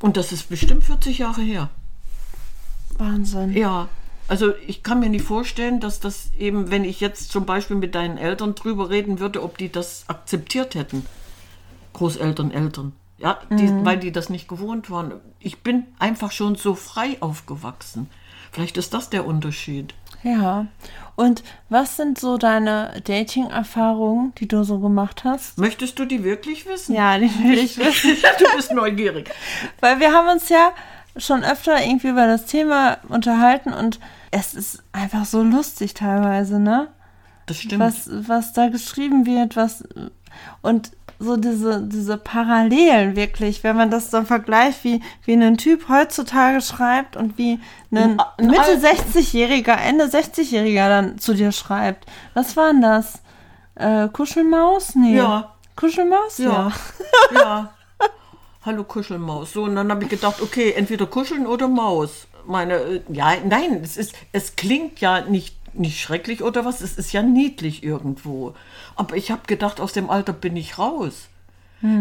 Und 0.00 0.16
das 0.16 0.32
ist 0.32 0.48
bestimmt 0.48 0.84
40 0.84 1.18
Jahre 1.18 1.40
her. 1.40 1.70
Wahnsinn. 2.98 3.52
Ja, 3.52 3.88
also 4.28 4.52
ich 4.66 4.82
kann 4.82 5.00
mir 5.00 5.08
nicht 5.08 5.24
vorstellen, 5.24 5.80
dass 5.80 6.00
das 6.00 6.30
eben, 6.38 6.70
wenn 6.70 6.84
ich 6.84 7.00
jetzt 7.00 7.30
zum 7.30 7.46
Beispiel 7.46 7.76
mit 7.76 7.94
deinen 7.94 8.18
Eltern 8.18 8.54
drüber 8.54 8.90
reden 8.90 9.18
würde, 9.18 9.42
ob 9.42 9.56
die 9.56 9.72
das 9.72 10.04
akzeptiert 10.08 10.74
hätten. 10.74 11.06
Großeltern, 11.94 12.50
Eltern. 12.50 12.92
Ja, 13.16 13.40
die, 13.50 13.68
weil 13.84 13.98
die 13.98 14.12
das 14.12 14.28
nicht 14.28 14.46
gewohnt 14.46 14.90
waren. 14.90 15.14
Ich 15.40 15.62
bin 15.62 15.86
einfach 15.98 16.30
schon 16.30 16.54
so 16.54 16.74
frei 16.76 17.16
aufgewachsen. 17.20 18.08
Vielleicht 18.52 18.76
ist 18.76 18.94
das 18.94 19.10
der 19.10 19.26
Unterschied. 19.26 19.94
Ja. 20.22 20.66
Und 21.16 21.42
was 21.68 21.96
sind 21.96 22.18
so 22.18 22.38
deine 22.38 23.00
Dating-Erfahrungen, 23.04 24.34
die 24.38 24.46
du 24.46 24.62
so 24.62 24.78
gemacht 24.78 25.24
hast? 25.24 25.58
Möchtest 25.58 25.98
du 25.98 26.04
die 26.04 26.22
wirklich 26.22 26.66
wissen? 26.66 26.94
Ja, 26.94 27.18
die 27.18 27.28
will 27.42 27.58
ich 27.58 27.76
wissen. 27.78 28.16
du 28.38 28.56
bist 28.56 28.72
neugierig. 28.72 29.30
Weil 29.80 29.98
wir 30.00 30.12
haben 30.12 30.28
uns 30.28 30.48
ja 30.48 30.72
schon 31.16 31.42
öfter 31.42 31.82
irgendwie 31.82 32.08
über 32.08 32.26
das 32.26 32.46
Thema 32.46 32.98
unterhalten 33.08 33.72
und 33.72 33.98
es 34.30 34.54
ist 34.54 34.82
einfach 34.92 35.24
so 35.24 35.42
lustig 35.42 35.94
teilweise, 35.94 36.60
ne? 36.60 36.88
Das 37.46 37.58
stimmt. 37.58 37.80
Was, 37.80 38.08
was 38.28 38.52
da 38.52 38.68
geschrieben 38.68 39.26
wird, 39.26 39.56
was 39.56 39.82
und 40.62 40.92
so 41.20 41.36
diese, 41.36 41.82
diese 41.82 42.16
Parallelen 42.16 43.16
wirklich, 43.16 43.64
wenn 43.64 43.76
man 43.76 43.90
das 43.90 44.10
dann 44.10 44.24
vergleicht, 44.26 44.84
wie, 44.84 45.02
wie 45.24 45.32
ein 45.34 45.56
Typ 45.56 45.88
heutzutage 45.88 46.60
schreibt 46.60 47.16
und 47.16 47.36
wie 47.38 47.58
ein 47.90 47.96
In- 47.96 48.22
in 48.38 48.46
Mitte 48.50 48.60
all- 48.62 48.76
60-Jähriger, 48.76 49.74
Ende 49.76 50.04
60-Jähriger 50.04 50.88
dann 50.88 51.18
zu 51.18 51.34
dir 51.34 51.50
schreibt. 51.52 52.06
Was 52.34 52.56
war 52.56 52.70
denn 52.72 52.82
das? 52.82 53.20
Äh, 53.74 54.08
Kuschelmaus? 54.08 54.94
Nee. 54.94 55.16
Ja. 55.16 55.54
Kuschelmaus? 55.76 56.38
Ja. 56.38 56.70
ja. 57.34 57.72
Hallo 58.64 58.84
Kuschelmaus. 58.84 59.52
So, 59.52 59.64
und 59.64 59.76
dann 59.76 59.90
habe 59.90 60.04
ich 60.04 60.10
gedacht, 60.10 60.40
okay, 60.42 60.72
entweder 60.76 61.06
kuscheln 61.06 61.46
oder 61.46 61.68
Maus. 61.68 62.26
Meine, 62.46 62.74
äh, 62.74 63.02
ja, 63.10 63.32
nein, 63.44 63.80
es 63.82 63.96
ist, 63.96 64.14
es 64.32 64.56
klingt 64.56 65.00
ja 65.00 65.20
nicht, 65.22 65.56
nicht 65.78 66.00
schrecklich 66.00 66.42
oder 66.42 66.64
was, 66.64 66.80
es 66.80 66.96
ist 66.96 67.12
ja 67.12 67.22
niedlich 67.22 67.82
irgendwo. 67.82 68.54
Aber 68.96 69.16
ich 69.16 69.30
habe 69.30 69.42
gedacht, 69.46 69.80
aus 69.80 69.92
dem 69.92 70.10
Alter 70.10 70.32
bin 70.32 70.56
ich 70.56 70.78
raus. 70.78 71.28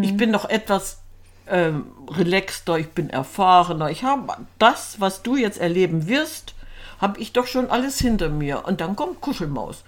Ich 0.02 0.18
bin 0.18 0.34
doch 0.34 0.50
etwas 0.50 1.02
ähm, 1.48 1.92
relaxter, 2.10 2.78
ich 2.80 2.90
bin 2.90 3.10
erfahrener. 3.10 3.90
Ich 3.92 4.04
habe 4.04 4.34
das, 4.58 5.00
was 5.00 5.22
du 5.22 5.36
jetzt 5.36 5.60
erleben 5.60 6.08
wirst, 6.08 6.56
habe 7.00 7.20
ich 7.20 7.32
doch 7.34 7.48
schon 7.48 7.70
alles 7.70 8.00
hinter 8.00 8.30
mir. 8.30 8.66
Und 8.66 8.82
dann 8.82 8.96
kommt 8.96 9.22
Kuschelmaus. 9.22 9.84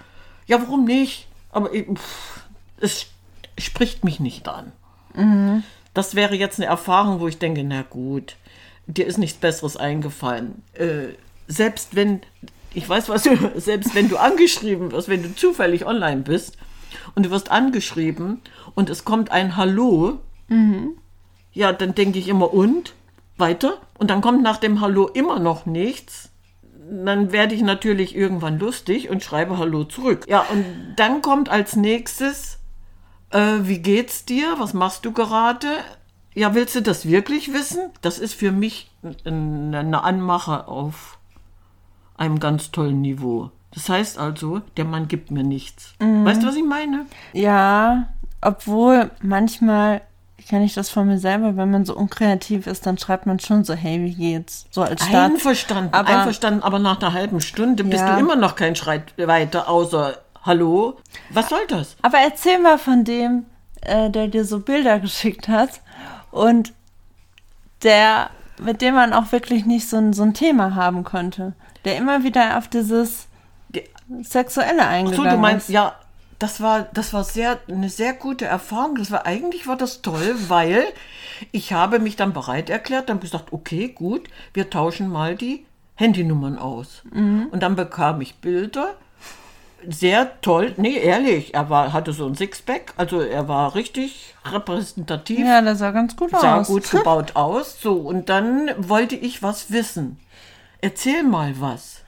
Ja, 0.46 0.62
warum 0.62 0.86
nicht? 0.86 1.28
Aber 1.52 1.74
ich, 1.74 1.88
pff, 1.88 2.42
es 2.80 3.08
spricht 3.58 4.04
mich 4.04 4.20
nicht 4.20 4.48
an. 4.48 4.72
Das 5.94 6.16
wäre 6.16 6.36
jetzt 6.36 6.60
eine 6.60 6.68
Erfahrung, 6.68 7.20
wo 7.20 7.28
ich 7.28 7.40
denke, 7.40 7.64
na 7.64 7.82
gut, 7.82 8.36
dir 8.86 9.08
ist 9.08 9.18
nichts 9.18 9.40
Besseres 9.40 9.76
eingefallen. 9.76 10.62
Äh, 10.74 11.16
selbst 11.48 11.96
wenn, 11.96 12.22
ich 12.74 12.88
weiß 12.88 13.10
was, 13.10 13.24
du, 13.24 13.36
selbst 13.56 13.96
wenn 13.96 14.10
du 14.10 14.18
angeschrieben 14.18 14.92
wirst, 14.92 15.10
wenn 15.10 15.24
du 15.24 15.36
zufällig 15.36 15.86
online 15.86 16.22
bist 16.22 16.58
und 17.16 17.26
du 17.26 17.32
wirst 17.32 17.52
angeschrieben 17.52 18.42
und 18.76 18.90
es 18.90 19.06
kommt 19.06 19.32
ein 19.32 19.56
Hallo, 19.56 20.20
ja, 21.54 21.74
dann 21.74 21.94
denke 21.94 22.20
ich 22.20 22.28
immer 22.28 22.54
und 22.54 22.94
weiter 23.38 23.78
und 23.98 24.10
dann 24.10 24.22
kommt 24.22 24.42
nach 24.42 24.58
dem 24.58 24.82
Hallo 24.82 25.08
immer 25.08 25.40
noch 25.40 25.66
nichts. 25.66 26.30
Dann 26.92 27.32
werde 27.32 27.54
ich 27.54 27.62
natürlich 27.62 28.16
irgendwann 28.16 28.58
lustig 28.58 29.10
und 29.10 29.24
schreibe 29.24 29.60
Hallo 29.60 29.84
zurück. 29.84 30.26
Ja, 30.28 30.46
und 30.52 30.66
dann 30.96 31.22
kommt 31.22 31.50
als 31.50 31.76
nächstes, 31.76 32.58
äh, 33.30 33.60
wie 33.62 33.80
geht's 33.80 34.26
dir? 34.26 34.56
Was 34.58 34.74
machst 34.74 35.06
du 35.06 35.12
gerade? 35.12 35.68
Ja, 36.34 36.56
willst 36.56 36.76
du 36.76 36.82
das 36.82 37.08
wirklich 37.08 37.54
wissen? 37.54 37.92
Das 38.02 38.18
ist 38.18 38.34
für 38.34 38.52
mich 38.52 38.90
eine 39.24 40.04
Anmache 40.04 40.68
auf 40.68 41.19
einem 42.20 42.40
ganz 42.40 42.72
tollen 42.72 43.02
Niveau. 43.02 43.52
Das 43.74 43.88
heißt 43.90 44.18
also, 44.18 44.62
der 44.78 44.86
Mann 44.86 45.08
gibt 45.08 45.32
mir 45.32 45.44
nichts. 45.44 45.94
Weißt 46.00 46.42
du, 46.44 46.48
was 46.48 46.56
ich 46.56 46.64
meine? 46.66 47.06
Ja, 47.34 48.08
obwohl 48.42 49.12
manchmal 49.22 50.02
kenne 50.48 50.66
ich 50.66 50.74
das 50.74 50.90
von 50.90 51.06
mir 51.08 51.20
selber, 51.20 51.56
wenn 51.58 51.70
man 51.70 51.86
so 51.86 51.96
unkreativ 51.96 52.66
ist, 52.66 52.86
dann 52.88 52.98
schreibt 52.98 53.28
man 53.28 53.40
schon 53.40 53.64
so, 53.64 53.74
hey, 53.76 54.02
wie 54.04 54.16
geht's? 54.16 54.66
So 54.72 54.82
als 54.82 55.06
Start. 55.06 55.32
Einverstanden, 55.34 55.94
Aber- 55.94 56.08
einverstanden, 56.10 56.64
aber 56.64 56.80
nach 56.80 57.00
einer 57.02 57.14
halben 57.14 57.40
Stunde 57.42 57.84
bist 57.84 58.02
Ja. 58.04 58.16
du 58.16 58.20
immer 58.22 58.36
noch 58.36 58.56
kein 58.56 58.76
Schreit 58.76 59.14
weiter, 59.18 59.70
außer 59.70 60.18
Hallo. 60.44 60.98
Was 61.32 61.50
soll 61.50 61.68
das? 61.68 61.96
Aber 62.02 62.18
erzähl 62.18 62.58
mal 62.60 62.80
von 62.80 63.04
dem, 63.04 63.46
äh, 63.82 64.10
der 64.10 64.30
dir 64.30 64.46
so 64.46 64.60
Bilder 64.62 65.00
geschickt 65.00 65.48
hat 65.50 65.82
und 66.32 66.74
der, 67.84 68.30
mit 68.60 68.82
dem 68.82 68.96
man 68.96 69.14
auch 69.14 69.32
wirklich 69.32 69.66
nicht 69.66 69.88
so 69.90 69.98
ein, 69.98 70.14
so 70.14 70.24
ein 70.24 70.34
Thema 70.34 70.76
haben 70.76 71.04
konnte. 71.04 71.54
Der 71.86 71.98
immer 71.98 72.24
wieder 72.24 72.58
auf 72.58 72.68
dieses 72.68 73.28
Die- 73.70 73.84
Sexuelle 74.24 74.82
Ach 74.84 74.90
eingegangen 74.90 75.30
so, 75.30 75.36
du 75.36 75.42
meinst, 75.42 75.70
ist. 75.70 75.74
ja, 75.74 75.96
das 76.40 76.62
war, 76.62 76.84
das 76.94 77.14
war 77.14 77.24
sehr, 77.24 77.60
eine 77.68 77.90
sehr 77.90 78.14
gute 78.14 78.46
Erfahrung. 78.46 78.96
Das 78.96 79.12
war, 79.12 79.26
eigentlich 79.26 79.68
war 79.68 79.76
das 79.76 80.02
toll, 80.02 80.36
weil 80.48 80.86
ich 81.52 81.74
habe 81.74 82.00
mich 82.00 82.16
dann 82.16 82.34
bereit 82.34 82.70
erklärt, 82.70 83.10
dann 83.10 83.20
gesagt, 83.20 83.52
okay, 83.54 83.90
gut, 83.90 84.28
wir 84.54 84.70
tauschen 84.70 85.10
mal 85.10 85.36
die 85.36 85.66
Handynummern 85.96 86.58
aus. 86.58 87.02
Und 87.12 87.60
dann 87.60 87.76
bekam 87.76 88.22
ich 88.22 88.36
Bilder. 88.36 88.96
Sehr 89.88 90.42
toll, 90.42 90.74
nee, 90.76 90.98
ehrlich, 90.98 91.54
er 91.54 91.70
war, 91.70 91.94
hatte 91.94 92.12
so 92.12 92.26
ein 92.26 92.36
Sixpack, 92.36 92.94
also 92.98 93.22
er 93.22 93.48
war 93.48 93.76
richtig 93.76 94.36
repräsentativ. 94.44 95.40
Ja, 95.40 95.62
das 95.62 95.80
sah 95.80 95.92
ganz 95.92 96.18
gut 96.18 96.32
sah 96.32 96.60
aus. 96.60 96.68
gut 96.68 96.92
gebaut 96.92 97.38
aus. 97.38 97.80
So, 97.82 97.94
und 97.94 98.28
dann 98.28 98.70
wollte 98.78 99.16
ich 99.16 99.42
was 99.42 99.72
wissen. 99.72 100.20
Erzähl 100.82 101.24
mal 101.24 101.60
was. 101.60 102.02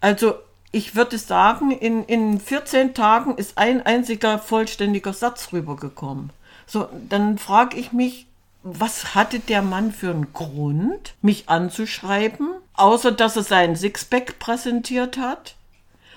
Also, 0.00 0.34
ich 0.72 0.94
würde 0.94 1.18
sagen, 1.18 1.70
in, 1.72 2.04
in 2.04 2.38
14 2.40 2.94
Tagen 2.94 3.36
ist 3.36 3.58
ein 3.58 3.84
einziger 3.84 4.38
vollständiger 4.38 5.12
Satz 5.12 5.52
rübergekommen. 5.52 6.30
So, 6.66 6.88
dann 7.08 7.38
frage 7.38 7.76
ich 7.76 7.92
mich, 7.92 8.26
was 8.62 9.14
hatte 9.14 9.40
der 9.40 9.62
Mann 9.62 9.90
für 9.92 10.10
einen 10.10 10.32
Grund, 10.32 11.14
mich 11.22 11.48
anzuschreiben, 11.48 12.50
außer 12.74 13.10
dass 13.12 13.36
er 13.36 13.42
seinen 13.42 13.74
Sixpack 13.76 14.38
präsentiert 14.38 15.18
hat? 15.18 15.56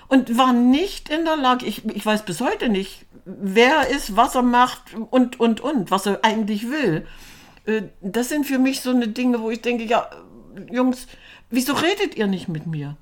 und 0.08 0.36
war 0.36 0.52
nicht 0.52 1.08
in 1.08 1.24
der 1.24 1.36
Lage, 1.36 1.66
ich, 1.66 1.84
ich 1.86 2.04
weiß 2.04 2.24
bis 2.24 2.40
heute 2.40 2.68
nicht, 2.68 3.06
wer 3.24 3.76
er 3.76 3.88
ist, 3.88 4.16
was 4.16 4.34
er 4.34 4.42
macht 4.42 4.82
und, 5.10 5.40
und, 5.40 5.60
und, 5.60 5.90
was 5.90 6.06
er 6.06 6.20
eigentlich 6.22 6.70
will. 6.70 7.06
Äh, 7.66 7.82
Das 8.00 8.28
sind 8.28 8.46
für 8.46 8.58
mich 8.58 8.80
so 8.80 8.90
eine 8.90 9.08
Dinge, 9.08 9.40
wo 9.40 9.50
ich 9.50 9.62
denke, 9.62 9.84
ja, 9.84 10.08
Jungs, 10.70 11.06
wieso 11.50 11.72
redet 11.74 12.16
ihr 12.16 12.26
nicht 12.26 12.48
mit 12.48 12.66
mir? 12.66 12.96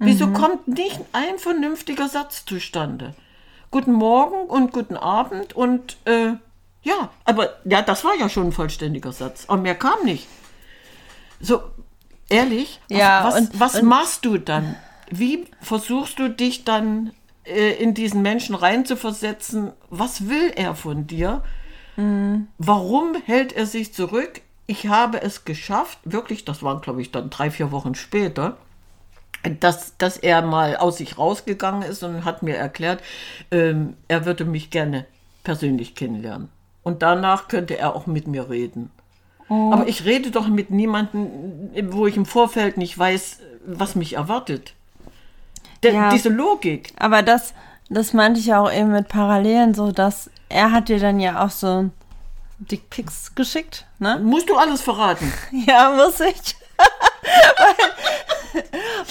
Wieso 0.00 0.28
kommt 0.28 0.68
nicht 0.68 1.00
ein 1.12 1.38
vernünftiger 1.38 2.08
Satz 2.08 2.44
zustande? 2.44 3.14
Guten 3.72 3.92
Morgen 3.92 4.48
und 4.48 4.72
guten 4.72 4.96
Abend 4.96 5.56
und 5.56 5.96
äh, 6.04 6.34
ja, 6.82 7.10
aber 7.24 7.56
ja, 7.64 7.82
das 7.82 8.04
war 8.04 8.14
ja 8.14 8.28
schon 8.28 8.46
ein 8.48 8.52
vollständiger 8.52 9.10
Satz. 9.12 9.44
Aber 9.48 9.60
mehr 9.60 9.74
kam 9.74 10.04
nicht. 10.04 10.28
So, 11.40 11.62
ehrlich, 12.28 12.80
was, 12.88 12.98
Ja, 12.98 13.24
was, 13.24 13.34
und- 13.40 13.60
was 13.60 13.74
und- 13.80 13.88
machst 13.88 14.24
du 14.24 14.38
dann? 14.38 14.76
Wie 15.10 15.46
versuchst 15.60 16.18
du 16.20 16.28
dich 16.28 16.64
dann 16.64 17.12
äh, 17.44 17.72
in 17.82 17.92
diesen 17.94 18.22
Menschen 18.22 18.54
reinzuversetzen? 18.54 19.72
Was 19.90 20.28
will 20.28 20.52
er 20.54 20.74
von 20.76 21.06
dir? 21.06 21.42
Warum 22.58 23.16
hält 23.24 23.52
er 23.52 23.66
sich 23.66 23.92
zurück? 23.92 24.42
Ich 24.68 24.86
habe 24.86 25.20
es 25.20 25.44
geschafft, 25.44 25.98
wirklich, 26.04 26.44
das 26.44 26.62
waren 26.62 26.80
glaube 26.80 27.02
ich 27.02 27.10
dann 27.10 27.30
drei, 27.30 27.50
vier 27.50 27.72
Wochen 27.72 27.96
später, 27.96 28.56
dass, 29.42 29.96
dass 29.96 30.16
er 30.16 30.42
mal 30.42 30.76
aus 30.76 30.98
sich 30.98 31.18
rausgegangen 31.18 31.82
ist 31.82 32.04
und 32.04 32.24
hat 32.24 32.42
mir 32.42 32.56
erklärt, 32.56 33.02
ähm, 33.50 33.96
er 34.06 34.26
würde 34.26 34.44
mich 34.44 34.70
gerne 34.70 35.06
persönlich 35.42 35.94
kennenlernen. 35.94 36.48
Und 36.82 37.02
danach 37.02 37.48
könnte 37.48 37.78
er 37.78 37.96
auch 37.96 38.06
mit 38.06 38.28
mir 38.28 38.48
reden. 38.50 38.90
Aber 39.48 39.88
ich 39.88 40.04
rede 40.04 40.30
doch 40.30 40.46
mit 40.46 40.70
niemandem, 40.70 41.30
wo 41.90 42.06
ich 42.06 42.18
im 42.18 42.26
Vorfeld 42.26 42.76
nicht 42.76 42.98
weiß, 42.98 43.40
was 43.64 43.94
mich 43.94 44.14
erwartet. 44.14 44.74
Der, 45.82 45.92
Ja. 45.92 46.10
Diese 46.10 46.28
Logik. 46.28 46.92
Aber 46.98 47.22
das, 47.22 47.54
das 47.88 48.12
meinte 48.12 48.40
ich 48.40 48.46
ja 48.46 48.60
auch 48.60 48.70
eben 48.70 48.92
mit 48.92 49.08
Parallelen, 49.08 49.72
so 49.72 49.90
dass 49.90 50.30
er 50.50 50.70
hat 50.70 50.88
dir 50.90 50.98
dann 50.98 51.18
ja 51.18 51.44
auch 51.44 51.50
so 51.50 51.90
Dickpics 52.58 53.34
geschickt, 53.34 53.86
ne? 53.98 54.20
Musst 54.22 54.48
du 54.48 54.56
alles 54.56 54.80
verraten. 54.80 55.32
Ja, 55.52 55.90
muss 55.90 56.20
ich. 56.20 56.56
weil, 58.52 58.64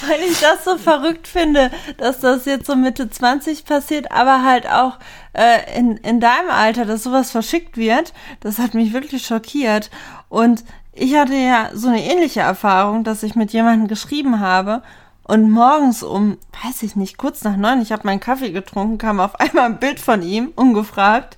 weil 0.08 0.22
ich 0.22 0.40
das 0.40 0.64
so 0.64 0.78
verrückt 0.78 1.28
finde, 1.28 1.72
dass 1.98 2.20
das 2.20 2.46
jetzt 2.46 2.66
so 2.68 2.76
Mitte 2.76 3.10
20 3.10 3.66
passiert, 3.66 4.12
aber 4.12 4.44
halt 4.44 4.70
auch 4.70 5.00
äh, 5.34 5.78
in, 5.78 5.98
in 5.98 6.20
deinem 6.20 6.50
Alter, 6.50 6.86
dass 6.86 7.04
sowas 7.04 7.32
verschickt 7.32 7.78
wird. 7.78 8.14
Das 8.40 8.60
hat 8.60 8.74
mich 8.74 8.94
wirklich 8.94 9.26
schockiert. 9.26 9.90
Und 10.30 10.64
ich 10.94 11.16
hatte 11.16 11.36
ja 11.36 11.70
so 11.74 11.90
eine 11.90 12.04
ähnliche 12.04 12.42
Erfahrung, 12.42 13.04
dass 13.04 13.24
ich 13.24 13.36
mit 13.36 13.52
jemandem 13.54 13.88
geschrieben 13.88 14.40
habe 14.40 14.82
und 15.28 15.52
morgens 15.52 16.04
um, 16.04 16.38
weiß 16.64 16.84
ich 16.84 16.96
nicht, 16.96 17.18
kurz 17.18 17.44
nach 17.44 17.58
neun, 17.58 17.82
ich 17.82 17.92
habe 17.92 18.04
meinen 18.06 18.22
Kaffee 18.22 18.52
getrunken, 18.52 18.98
kam 18.98 19.20
auf 19.20 19.40
einmal 19.40 19.66
ein 19.66 19.80
Bild 19.80 20.00
von 20.00 20.22
ihm, 20.22 20.54
ungefragt. 20.56 21.38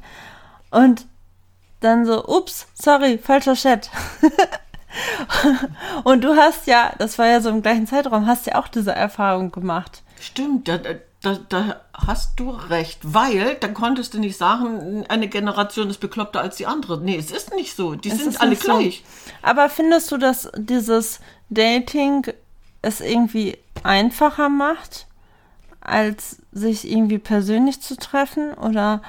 Und 0.69 1.07
dann 1.79 2.05
so, 2.05 2.25
ups, 2.25 2.67
sorry, 2.73 3.17
falscher 3.17 3.55
Chat. 3.55 3.89
und 6.03 6.23
du 6.23 6.35
hast 6.35 6.67
ja, 6.67 6.93
das 6.97 7.17
war 7.17 7.27
ja 7.27 7.41
so 7.41 7.49
im 7.49 7.61
gleichen 7.61 7.87
Zeitraum, 7.87 8.25
hast 8.25 8.47
ja 8.47 8.55
auch 8.55 8.67
diese 8.67 8.91
Erfahrung 8.91 9.51
gemacht. 9.51 10.03
Stimmt, 10.19 10.67
da, 10.67 10.77
da, 11.21 11.37
da 11.49 11.81
hast 11.93 12.39
du 12.39 12.49
recht, 12.49 12.99
weil 13.03 13.55
dann 13.55 13.73
konntest 13.73 14.13
du 14.13 14.19
nicht 14.19 14.37
sagen, 14.37 15.05
eine 15.09 15.27
Generation 15.27 15.89
ist 15.89 15.99
bekloppter 15.99 16.41
als 16.41 16.57
die 16.57 16.65
andere. 16.65 16.99
Nee, 16.99 17.17
es 17.17 17.31
ist 17.31 17.53
nicht 17.53 17.75
so. 17.75 17.95
Die 17.95 18.09
es 18.09 18.19
sind 18.19 18.41
alle 18.41 18.55
gleich. 18.55 19.03
So. 19.25 19.31
Aber 19.41 19.69
findest 19.69 20.11
du, 20.11 20.17
dass 20.17 20.49
dieses 20.57 21.19
Dating 21.49 22.25
es 22.81 23.01
irgendwie 23.01 23.57
einfacher 23.83 24.49
macht, 24.49 25.07
als 25.81 26.37
sich 26.51 26.89
irgendwie 26.89 27.19
persönlich 27.19 27.81
zu 27.81 27.97
treffen? 27.97 28.53
Oder 28.53 29.01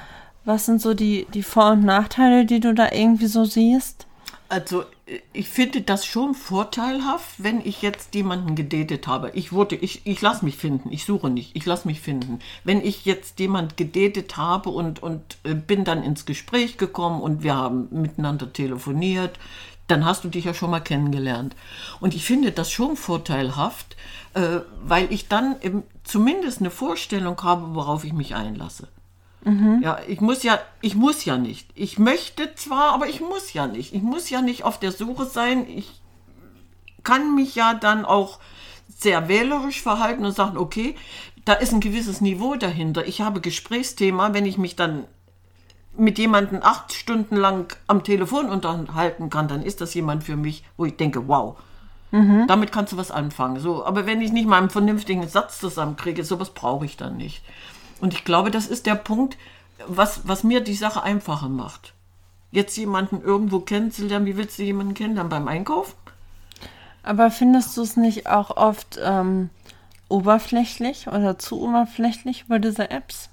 was 0.45 0.65
sind 0.65 0.81
so 0.81 0.93
die, 0.93 1.27
die 1.33 1.43
Vor- 1.43 1.71
und 1.71 1.83
Nachteile, 1.83 2.45
die 2.45 2.59
du 2.59 2.73
da 2.73 2.91
irgendwie 2.91 3.27
so 3.27 3.45
siehst? 3.45 4.07
Also 4.49 4.83
ich 5.31 5.47
finde 5.47 5.81
das 5.81 6.05
schon 6.05 6.35
vorteilhaft, 6.35 7.35
wenn 7.37 7.61
ich 7.61 7.81
jetzt 7.81 8.15
jemanden 8.15 8.55
gedatet 8.55 9.07
habe. 9.07 9.31
Ich 9.33 9.53
wurde, 9.53 9.75
ich, 9.75 10.05
ich 10.05 10.21
lasse 10.21 10.43
mich 10.43 10.57
finden, 10.57 10.91
ich 10.91 11.05
suche 11.05 11.29
nicht, 11.29 11.55
ich 11.55 11.65
lasse 11.65 11.87
mich 11.87 12.01
finden. 12.01 12.39
Wenn 12.65 12.81
ich 12.81 13.05
jetzt 13.05 13.39
jemand 13.39 13.77
gedatet 13.77 14.35
habe 14.35 14.69
und, 14.69 15.01
und 15.01 15.37
äh, 15.43 15.53
bin 15.53 15.85
dann 15.85 16.03
ins 16.03 16.25
Gespräch 16.25 16.77
gekommen 16.77 17.21
und 17.21 17.43
wir 17.43 17.55
haben 17.55 17.87
miteinander 17.91 18.51
telefoniert, 18.51 19.39
dann 19.87 20.05
hast 20.05 20.23
du 20.23 20.27
dich 20.27 20.45
ja 20.45 20.53
schon 20.53 20.71
mal 20.71 20.79
kennengelernt. 20.79 21.55
Und 21.99 22.13
ich 22.13 22.25
finde 22.25 22.51
das 22.51 22.71
schon 22.71 22.97
vorteilhaft, 22.97 23.95
äh, 24.33 24.59
weil 24.83 25.11
ich 25.11 25.27
dann 25.27 25.55
zumindest 26.03 26.59
eine 26.59 26.71
Vorstellung 26.71 27.41
habe, 27.41 27.73
worauf 27.75 28.03
ich 28.03 28.13
mich 28.13 28.35
einlasse. 28.35 28.87
Mhm. 29.43 29.81
Ja, 29.83 29.99
ich 30.07 30.21
muss 30.21 30.43
ja, 30.43 30.59
ich 30.81 30.95
muss 30.95 31.25
ja 31.25 31.37
nicht. 31.37 31.69
Ich 31.73 31.97
möchte 31.97 32.53
zwar, 32.55 32.93
aber 32.93 33.07
ich 33.07 33.21
muss 33.21 33.53
ja 33.53 33.67
nicht. 33.67 33.93
Ich 33.93 34.01
muss 34.01 34.29
ja 34.29 34.41
nicht 34.41 34.63
auf 34.63 34.79
der 34.79 34.91
Suche 34.91 35.25
sein. 35.25 35.67
Ich 35.67 36.01
kann 37.03 37.35
mich 37.35 37.55
ja 37.55 37.73
dann 37.73 38.05
auch 38.05 38.39
sehr 38.87 39.27
wählerisch 39.27 39.81
verhalten 39.81 40.25
und 40.25 40.35
sagen, 40.35 40.57
okay, 40.57 40.95
da 41.45 41.53
ist 41.53 41.73
ein 41.73 41.79
gewisses 41.79 42.21
Niveau 42.21 42.55
dahinter. 42.55 43.07
Ich 43.07 43.21
habe 43.21 43.41
Gesprächsthema, 43.41 44.33
wenn 44.33 44.45
ich 44.45 44.57
mich 44.57 44.75
dann 44.75 45.05
mit 45.97 46.19
jemandem 46.19 46.59
acht 46.61 46.93
Stunden 46.93 47.35
lang 47.35 47.75
am 47.87 48.03
Telefon 48.03 48.49
unterhalten 48.49 49.29
kann, 49.29 49.47
dann 49.47 49.63
ist 49.63 49.81
das 49.81 49.93
jemand 49.93 50.23
für 50.23 50.37
mich, 50.37 50.63
wo 50.77 50.85
ich 50.85 50.95
denke, 50.95 51.27
wow, 51.27 51.57
mhm. 52.11 52.45
damit 52.47 52.71
kannst 52.71 52.93
du 52.93 52.97
was 52.97 53.11
anfangen. 53.11 53.59
So, 53.59 53.85
aber 53.85 54.05
wenn 54.05 54.21
ich 54.21 54.31
nicht 54.31 54.47
mal 54.47 54.59
einen 54.59 54.69
vernünftigen 54.69 55.27
Satz 55.27 55.59
zusammenkriege, 55.59 56.23
sowas 56.23 56.51
brauche 56.51 56.85
ich 56.85 56.95
dann 56.95 57.17
nicht. 57.17 57.43
Und 58.01 58.13
ich 58.13 58.25
glaube, 58.25 58.51
das 58.51 58.67
ist 58.67 58.87
der 58.87 58.95
Punkt, 58.95 59.37
was, 59.87 60.27
was 60.27 60.43
mir 60.43 60.61
die 60.61 60.73
Sache 60.73 61.03
einfacher 61.03 61.49
macht. 61.49 61.93
Jetzt 62.51 62.75
jemanden 62.75 63.21
irgendwo 63.21 63.59
kennenzulernen, 63.59 64.25
wie 64.25 64.35
willst 64.35 64.59
du 64.59 64.63
jemanden 64.63 64.95
kennenlernen 64.95 65.29
beim 65.29 65.47
Einkaufen? 65.47 65.93
Aber 67.03 67.31
findest 67.31 67.77
du 67.77 67.81
es 67.81 67.97
nicht 67.97 68.27
auch 68.27 68.57
oft 68.57 68.99
ähm, 69.01 69.49
oberflächlich 70.09 71.07
oder 71.07 71.39
zu 71.39 71.61
oberflächlich 71.61 72.43
über 72.47 72.59
diese 72.59 72.91
Apps? 72.91 73.29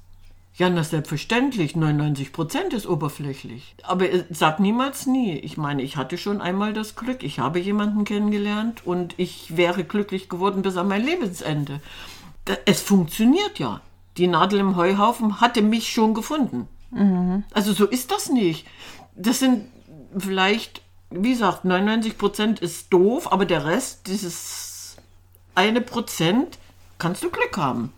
Ja, 0.54 0.68
na 0.70 0.82
selbstverständlich. 0.82 1.76
99 1.76 2.32
Prozent 2.32 2.72
ist 2.74 2.86
oberflächlich. 2.86 3.74
Aber 3.84 4.06
sag 4.30 4.60
niemals 4.60 5.06
nie. 5.06 5.38
Ich 5.38 5.56
meine, 5.56 5.82
ich 5.82 5.96
hatte 5.96 6.18
schon 6.18 6.40
einmal 6.40 6.72
das 6.72 6.94
Glück. 6.94 7.22
Ich 7.22 7.38
habe 7.38 7.58
jemanden 7.58 8.04
kennengelernt 8.04 8.86
und 8.86 9.14
ich 9.18 9.56
wäre 9.56 9.84
glücklich 9.84 10.28
geworden 10.28 10.62
bis 10.62 10.76
an 10.76 10.88
mein 10.88 11.04
Lebensende. 11.04 11.80
Es 12.64 12.80
funktioniert 12.80 13.58
ja 13.58 13.80
die 14.18 14.26
Nadel 14.26 14.60
im 14.60 14.76
Heuhaufen 14.76 15.40
hatte 15.40 15.62
mich 15.62 15.92
schon 15.92 16.12
gefunden. 16.12 16.68
Mhm. 16.90 17.44
Also 17.54 17.72
so 17.72 17.86
ist 17.86 18.10
das 18.10 18.28
nicht. 18.28 18.66
Das 19.14 19.38
sind 19.38 19.66
vielleicht, 20.16 20.82
wie 21.10 21.30
gesagt, 21.30 21.64
99 21.64 22.18
Prozent 22.18 22.60
ist 22.60 22.92
doof, 22.92 23.32
aber 23.32 23.44
der 23.44 23.64
Rest, 23.64 24.06
dieses 24.08 24.96
eine 25.54 25.80
Prozent, 25.80 26.58
kannst 26.98 27.22
du 27.22 27.30
Glück 27.30 27.56
haben. 27.56 27.92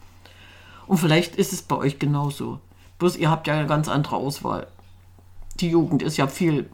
Und 0.86 0.98
vielleicht 0.98 1.36
ist 1.36 1.52
es 1.52 1.62
bei 1.62 1.76
euch 1.76 1.98
genauso. 1.98 2.60
Bloß 2.98 3.16
ihr 3.16 3.30
habt 3.30 3.46
ja 3.46 3.54
eine 3.54 3.66
ganz 3.66 3.88
andere 3.88 4.16
Auswahl. 4.16 4.66
Die 5.56 5.70
Jugend 5.70 6.02
ist 6.02 6.18
ja 6.18 6.26
viel 6.26 6.68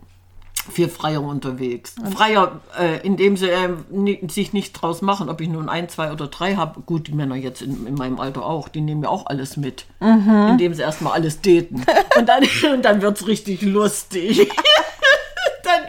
viel 0.70 0.88
freier 0.88 1.22
unterwegs. 1.22 1.94
Freier, 2.14 2.60
äh, 2.78 2.98
indem 3.06 3.36
sie 3.36 3.48
äh, 3.48 4.28
sich 4.28 4.52
nicht 4.52 4.72
draus 4.72 5.02
machen, 5.02 5.28
ob 5.28 5.40
ich 5.40 5.48
nun 5.48 5.68
ein, 5.68 5.88
zwei 5.88 6.12
oder 6.12 6.26
drei 6.28 6.56
habe. 6.56 6.80
Gut, 6.80 7.08
die 7.08 7.12
Männer 7.12 7.36
jetzt 7.36 7.62
in, 7.62 7.86
in 7.86 7.94
meinem 7.94 8.20
Alter 8.20 8.44
auch, 8.44 8.68
die 8.68 8.80
nehmen 8.80 9.02
ja 9.02 9.08
auch 9.08 9.26
alles 9.26 9.56
mit. 9.56 9.86
Mhm. 10.00 10.48
Indem 10.50 10.74
sie 10.74 10.82
erstmal 10.82 11.14
alles 11.14 11.40
daten. 11.40 11.84
und 12.18 12.28
dann, 12.28 12.44
und 12.72 12.84
dann 12.84 13.02
wird 13.02 13.20
es 13.20 13.26
richtig 13.26 13.62
lustig. 13.62 14.50
dann, 15.62 15.82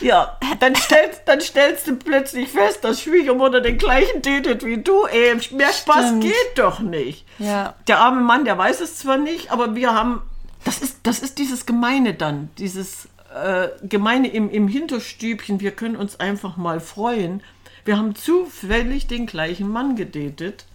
ja, 0.00 0.38
dann 0.60 0.74
stellst, 0.74 1.22
dann 1.26 1.40
stellst 1.40 1.86
du 1.86 1.96
plötzlich 1.96 2.48
fest, 2.48 2.84
dass 2.84 3.02
Schwiegermutter 3.02 3.60
den 3.60 3.78
gleichen 3.78 4.22
datet 4.22 4.64
wie 4.64 4.78
du. 4.78 5.04
Ey, 5.04 5.34
mehr 5.50 5.72
Spaß 5.72 6.06
Stimmt. 6.06 6.22
geht 6.22 6.52
doch 6.56 6.80
nicht. 6.80 7.26
Ja. 7.38 7.74
Der 7.86 7.98
arme 8.00 8.22
Mann, 8.22 8.44
der 8.44 8.56
weiß 8.56 8.80
es 8.80 8.96
zwar 8.96 9.18
nicht, 9.18 9.52
aber 9.52 9.74
wir 9.74 9.94
haben 9.94 10.22
das 10.64 10.80
ist, 10.82 10.98
das 11.02 11.20
ist 11.20 11.38
dieses 11.38 11.66
Gemeine 11.66 12.14
dann, 12.14 12.50
dieses 12.58 13.08
äh, 13.34 13.68
Gemeine 13.82 14.28
im, 14.28 14.50
im 14.50 14.68
Hinterstübchen. 14.68 15.60
Wir 15.60 15.70
können 15.70 15.96
uns 15.96 16.18
einfach 16.20 16.56
mal 16.56 16.80
freuen. 16.80 17.42
Wir 17.84 17.96
haben 17.96 18.14
zufällig 18.14 19.06
den 19.06 19.26
gleichen 19.26 19.68
Mann 19.68 19.96
gedatet 19.96 20.66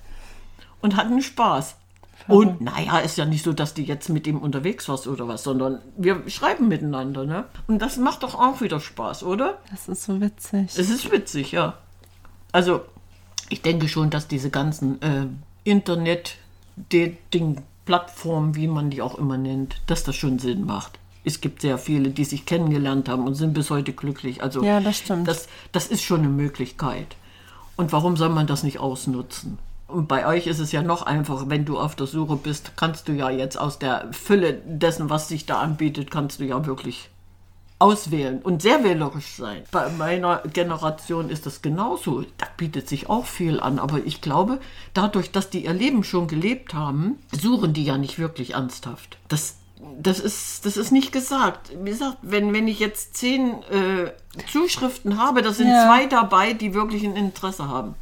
und 0.81 0.95
hatten 0.95 1.21
Spaß. 1.21 1.75
Und 2.27 2.61
naja, 2.61 2.99
ist 2.99 3.17
ja 3.17 3.25
nicht 3.25 3.43
so, 3.43 3.53
dass 3.53 3.75
du 3.75 3.83
jetzt 3.83 4.09
mit 4.09 4.25
ihm 4.25 4.39
unterwegs 4.39 4.89
warst 4.89 5.05
oder 5.07 5.27
was, 5.27 5.43
sondern 5.43 5.81
wir 5.95 6.27
schreiben 6.27 6.67
miteinander, 6.67 7.25
ne? 7.25 7.45
Und 7.67 7.79
das 7.79 7.97
macht 7.97 8.23
doch 8.23 8.33
auch 8.33 8.61
wieder 8.61 8.79
Spaß, 8.79 9.21
oder? 9.23 9.59
Das 9.69 9.87
ist 9.87 10.03
so 10.03 10.19
witzig. 10.19 10.71
Es 10.75 10.89
ist 10.89 11.11
witzig, 11.11 11.51
ja. 11.51 11.77
Also, 12.51 12.81
ich 13.49 13.61
denke 13.61 13.87
schon, 13.87 14.09
dass 14.09 14.27
diese 14.27 14.49
ganzen 14.49 14.99
äh, 15.03 15.27
Internet-Dating- 15.65 17.61
Plattform, 17.85 18.55
wie 18.55 18.67
man 18.67 18.89
die 18.89 19.01
auch 19.01 19.15
immer 19.15 19.37
nennt, 19.37 19.81
dass 19.87 20.03
das 20.03 20.15
schon 20.15 20.39
Sinn 20.39 20.65
macht. 20.65 20.99
Es 21.23 21.41
gibt 21.41 21.61
sehr 21.61 21.77
viele, 21.77 22.09
die 22.09 22.25
sich 22.25 22.45
kennengelernt 22.45 23.09
haben 23.09 23.25
und 23.25 23.35
sind 23.35 23.53
bis 23.53 23.69
heute 23.69 23.93
glücklich. 23.93 24.43
Also 24.43 24.63
ja, 24.63 24.79
das 24.79 24.97
stimmt. 24.97 25.27
Das, 25.27 25.47
das 25.71 25.87
ist 25.87 26.03
schon 26.03 26.19
eine 26.19 26.29
Möglichkeit. 26.29 27.15
Und 27.77 27.91
warum 27.91 28.15
soll 28.15 28.29
man 28.29 28.47
das 28.47 28.63
nicht 28.63 28.79
ausnutzen? 28.79 29.57
Und 29.87 30.07
bei 30.07 30.25
euch 30.25 30.47
ist 30.47 30.59
es 30.59 30.71
ja 30.71 30.81
noch 30.81 31.03
einfacher, 31.03 31.49
wenn 31.49 31.65
du 31.65 31.79
auf 31.79 31.95
der 31.95 32.07
Suche 32.07 32.35
bist, 32.35 32.71
kannst 32.75 33.07
du 33.07 33.13
ja 33.13 33.29
jetzt 33.29 33.57
aus 33.59 33.77
der 33.77 34.11
Fülle 34.11 34.53
dessen, 34.53 35.09
was 35.09 35.27
sich 35.27 35.45
da 35.45 35.59
anbietet, 35.59 36.09
kannst 36.09 36.39
du 36.39 36.45
ja 36.45 36.65
wirklich 36.65 37.09
auswählen 37.77 38.41
und 38.41 38.61
sehr 38.61 38.83
wählerisch 38.83 39.35
sein. 39.35 39.63
Bei 39.71 39.89
meiner 39.89 40.41
Generation 40.53 41.29
ist 41.29 41.45
das 41.45 41.61
genauso. 41.61 42.21
Da 42.37 42.47
bietet 42.57 42.87
sich 42.87 43.09
auch 43.09 43.25
viel 43.25 43.59
an. 43.59 43.79
Aber 43.79 43.99
ich 44.05 44.21
glaube, 44.21 44.59
dadurch, 44.93 45.31
dass 45.31 45.49
die 45.49 45.65
ihr 45.65 45.73
Leben 45.73 46.03
schon 46.03 46.27
gelebt 46.27 46.73
haben, 46.73 47.19
suchen 47.31 47.73
die 47.73 47.83
ja 47.83 47.97
nicht 47.97 48.17
wirklich 48.17 48.53
ernsthaft. 48.53 49.17
Das, 49.27 49.57
das, 49.99 50.21
ist, 50.21 50.65
das 50.65 50.77
ist 50.77 50.91
nicht 50.91 51.11
gesagt. 51.11 51.71
Wie 51.83 51.89
gesagt, 51.89 52.17
wenn, 52.21 52.53
wenn 52.53 52.67
ich 52.67 52.79
jetzt 52.79 53.17
zehn 53.17 53.61
äh, 53.63 54.11
Zuschriften 54.49 55.21
habe, 55.21 55.41
da 55.41 55.51
sind 55.51 55.67
ja. 55.67 55.85
zwei 55.85 56.05
dabei, 56.05 56.53
die 56.53 56.73
wirklich 56.73 57.03
ein 57.03 57.17
Interesse 57.17 57.67
haben. 57.67 57.95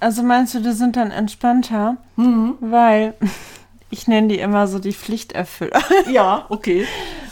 Also 0.00 0.22
meinst 0.22 0.54
du, 0.54 0.60
die 0.60 0.72
sind 0.72 0.96
dann 0.96 1.10
entspannter? 1.10 1.96
Mhm. 2.16 2.56
Weil 2.60 3.14
ich 3.88 4.06
nenne 4.06 4.28
die 4.28 4.38
immer 4.38 4.66
so 4.66 4.78
die 4.78 4.92
Pflichterfüller. 4.92 5.80
Ja, 6.10 6.44
okay. 6.50 6.86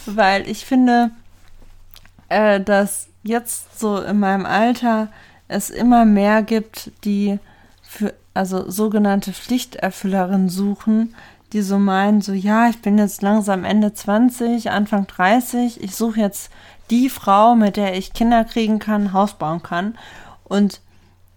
Weil 0.07 0.49
ich 0.49 0.65
finde, 0.65 1.11
äh, 2.33 2.61
dass 2.61 3.09
jetzt 3.23 3.79
so 3.79 4.01
in 4.01 4.19
meinem 4.19 4.47
Alter 4.47 5.09
es 5.49 5.71
immer 5.71 6.05
mehr 6.05 6.43
gibt, 6.43 6.91
die 7.05 7.39
für 7.83 8.15
also 8.35 8.71
sogenannte 8.71 9.33
Pflichterfüllerinnen 9.33 10.49
suchen, 10.49 11.15
die 11.53 11.61
so 11.61 11.79
meinen, 11.79 12.23
so 12.23 12.33
ja, 12.33 12.71
ich 12.71 12.81
bin 12.81 12.97
jetzt 12.97 13.21
langsam 13.21 13.65
Ende 13.65 13.93
20, 13.93 14.71
Anfang 14.71 15.07
30, 15.07 15.83
ich 15.83 15.95
suche 15.95 16.21
jetzt 16.21 16.51
die 16.91 17.11
Frau, 17.11 17.55
mit 17.55 17.77
der 17.77 17.97
ich 17.97 18.15
Kinder 18.15 18.45
kriegen 18.45 18.79
kann, 18.79 19.13
Haus 19.13 19.35
bauen 19.35 19.63
kann. 19.63 19.99
Und 20.45 20.81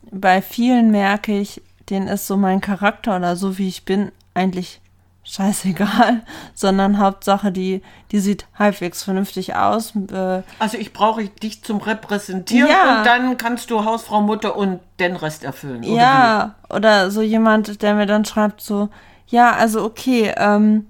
bei 0.09 0.41
vielen 0.41 0.91
merke 0.91 1.37
ich, 1.37 1.61
denen 1.89 2.07
ist 2.07 2.27
so 2.27 2.37
mein 2.37 2.61
Charakter 2.61 3.17
oder 3.17 3.35
so 3.35 3.57
wie 3.57 3.67
ich 3.67 3.83
bin 3.83 4.11
eigentlich 4.33 4.79
scheißegal, 5.25 6.21
sondern 6.53 6.99
Hauptsache, 6.99 7.51
die, 7.51 7.81
die 8.11 8.19
sieht 8.19 8.45
halbwegs 8.57 9.03
vernünftig 9.03 9.55
aus. 9.55 9.93
Äh, 10.11 10.43
Also 10.59 10.77
ich 10.77 10.93
brauche 10.93 11.25
dich 11.27 11.63
zum 11.63 11.79
Repräsentieren 11.81 12.69
Ja. 12.69 12.99
und 12.99 13.05
dann 13.05 13.37
kannst 13.37 13.69
du 13.71 13.83
Hausfrau, 13.83 14.21
Mutter 14.21 14.55
und 14.55 14.79
den 14.99 15.15
Rest 15.15 15.43
erfüllen. 15.43 15.83
oder 15.83 15.93
ja, 16.01 16.55
oder 16.69 17.11
so 17.11 17.21
jemand, 17.21 17.81
der 17.81 17.95
mir 17.95 18.05
dann 18.05 18.23
schreibt 18.25 18.61
so, 18.61 18.89
ja, 19.27 19.51
also 19.53 19.83
okay, 19.83 20.33
ähm, 20.37 20.87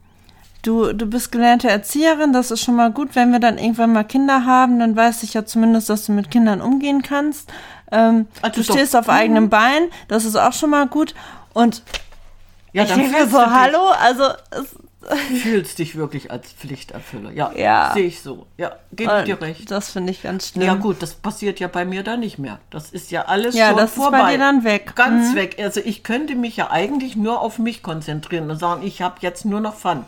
du, 0.62 0.92
du 0.94 1.06
bist 1.06 1.32
gelernte 1.32 1.70
Erzieherin, 1.70 2.34
das 2.34 2.52
ist 2.52 2.62
schon 2.62 2.76
mal 2.76 2.92
gut, 2.92 3.16
wenn 3.16 3.32
wir 3.32 3.40
dann 3.40 3.58
irgendwann 3.58 3.94
mal 3.94 4.04
Kinder 4.04 4.46
haben, 4.46 4.80
dann 4.80 4.96
weiß 4.96 5.24
ich 5.24 5.34
ja 5.34 5.46
zumindest, 5.46 5.90
dass 5.90 6.06
du 6.06 6.12
mit 6.12 6.30
Kindern 6.30 6.60
umgehen 6.62 7.02
kannst. 7.02 7.50
Ähm, 7.92 8.28
Also 8.42 8.62
du 8.62 8.68
doch. 8.68 8.74
stehst 8.76 8.96
auf 8.96 9.08
eigenem 9.10 9.50
Bein, 9.50 9.84
das 10.10 10.26
ist 10.26 10.36
auch 10.36 10.54
schon 10.54 10.72
mal 10.72 10.88
gut. 10.88 11.16
Und 11.54 11.84
wie. 11.84 12.05
Ja, 12.76 12.84
ich 12.84 12.90
dann 12.90 13.00
denke 13.00 13.28
so, 13.28 13.40
hallo, 13.40 13.88
also 14.00 14.24
fühlst 15.42 15.78
dich 15.80 15.96
wirklich 15.96 16.32
als 16.32 16.52
Pflichterfüller. 16.52 17.32
Ja, 17.32 17.52
Ja. 17.56 17.92
sehe 17.94 18.06
ich 18.08 18.22
so. 18.22 18.48
Ja, 18.58 18.72
gebe 18.92 19.24
dir 19.24 19.40
recht. 19.40 19.70
das 19.70 19.90
finde 19.92 20.12
ich 20.12 20.24
ganz 20.24 20.50
schlimm. 20.50 20.66
Ja 20.66 20.74
gut, 20.74 21.02
das 21.02 21.14
passiert 21.14 21.60
ja 21.60 21.68
bei 21.68 21.86
mir 21.86 22.04
da 22.04 22.18
nicht 22.18 22.40
mehr. 22.40 22.60
Das 22.72 22.90
ist 22.90 23.12
ja 23.12 23.24
alles 23.26 23.56
Ja, 23.56 23.70
schon 23.70 23.78
das 23.78 23.92
ist 23.92 23.98
bei 23.98 24.02
vorbei. 24.04 24.32
dir 24.34 24.40
dann 24.40 24.64
weg. 24.64 24.88
Mhm. 24.90 24.96
Ganz 24.96 25.36
weg. 25.36 25.58
Also 25.60 25.80
ich 25.84 26.04
könnte 26.04 26.36
mich 26.36 26.58
ja 26.58 26.72
eigentlich 26.72 27.16
nur 27.16 27.40
auf 27.42 27.60
mich 27.60 27.84
konzentrieren 27.84 28.50
und 28.50 28.58
sagen, 28.58 28.82
ich 28.86 29.02
habe 29.02 29.16
jetzt 29.22 29.46
nur 29.46 29.62
noch 29.62 29.76
Fun. 29.76 30.06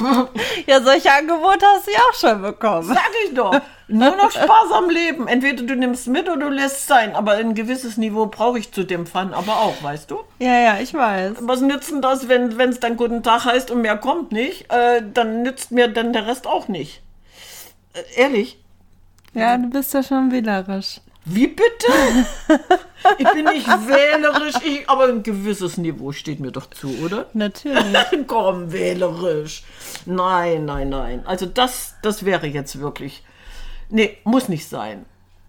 Ja, 0.66 0.80
solche 0.80 1.12
Angebote 1.12 1.64
hast 1.74 1.86
du 1.86 1.92
ja 1.92 1.98
auch 1.98 2.14
schon 2.14 2.42
bekommen. 2.42 2.88
Sag 2.88 3.10
ich 3.24 3.34
doch. 3.34 3.60
Nur 3.88 4.14
noch 4.16 4.30
Spaß 4.30 4.70
am 4.72 4.88
Leben. 4.88 5.26
Entweder 5.26 5.64
du 5.64 5.74
nimmst 5.74 6.06
mit 6.06 6.28
oder 6.28 6.36
du 6.36 6.48
lässt 6.48 6.86
sein. 6.86 7.14
Aber 7.14 7.32
ein 7.32 7.54
gewisses 7.54 7.96
Niveau 7.96 8.26
brauche 8.26 8.58
ich 8.58 8.72
zu 8.72 8.84
dem 8.84 9.06
Fun 9.06 9.34
aber 9.34 9.56
auch, 9.60 9.82
weißt 9.82 10.10
du? 10.10 10.20
Ja, 10.38 10.58
ja, 10.58 10.78
ich 10.78 10.94
weiß. 10.94 11.36
Was 11.40 11.60
nützt 11.60 11.90
denn 11.90 12.02
das, 12.02 12.28
wenn 12.28 12.50
es 12.58 12.80
dann 12.80 12.96
guten 12.96 13.22
Tag 13.22 13.44
heißt 13.44 13.70
und 13.70 13.82
mehr 13.82 13.96
kommt 13.96 14.32
nicht? 14.32 14.70
Äh, 14.72 15.02
dann 15.12 15.42
nützt 15.42 15.72
mir 15.72 15.88
dann 15.88 16.12
der 16.12 16.26
Rest 16.26 16.46
auch 16.46 16.68
nicht. 16.68 17.02
Äh, 17.94 18.20
ehrlich. 18.20 18.58
Ja, 19.34 19.56
du 19.56 19.70
bist 19.70 19.94
ja 19.94 20.02
schon 20.02 20.30
wählerisch. 20.32 21.00
Wie 21.24 21.46
bitte? 21.46 21.92
Ich 23.18 23.28
bin 23.32 23.44
nicht 23.44 23.66
wählerisch, 23.88 24.56
ich, 24.64 24.88
aber 24.88 25.04
ein 25.08 25.22
gewisses 25.22 25.76
Niveau 25.76 26.12
steht 26.12 26.40
mir 26.40 26.50
doch 26.50 26.68
zu, 26.70 26.88
oder? 27.04 27.26
Natürlich. 27.34 27.84
Komm, 28.26 28.72
wählerisch. 28.72 29.62
Nein, 30.06 30.64
nein, 30.64 30.88
nein. 30.88 31.26
Also 31.26 31.46
das, 31.46 31.94
das 32.02 32.24
wäre 32.24 32.46
jetzt 32.46 32.80
wirklich. 32.80 33.22
Nee, 33.90 34.16
muss 34.24 34.48
nicht 34.48 34.68
sein. 34.68 35.04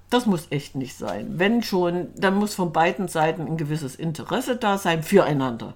Das 0.10 0.26
muss 0.26 0.48
echt 0.50 0.76
nicht 0.76 0.98
sein. 0.98 1.40
Wenn 1.40 1.64
schon, 1.64 2.10
dann 2.16 2.36
muss 2.36 2.54
von 2.54 2.74
beiden 2.74 3.08
Seiten 3.08 3.44
ein 3.48 3.58
gewisses 3.58 3.96
Interesse 3.96 4.58
da 4.58 4.78
sein 4.78 5.04
füreinander. 5.04 5.74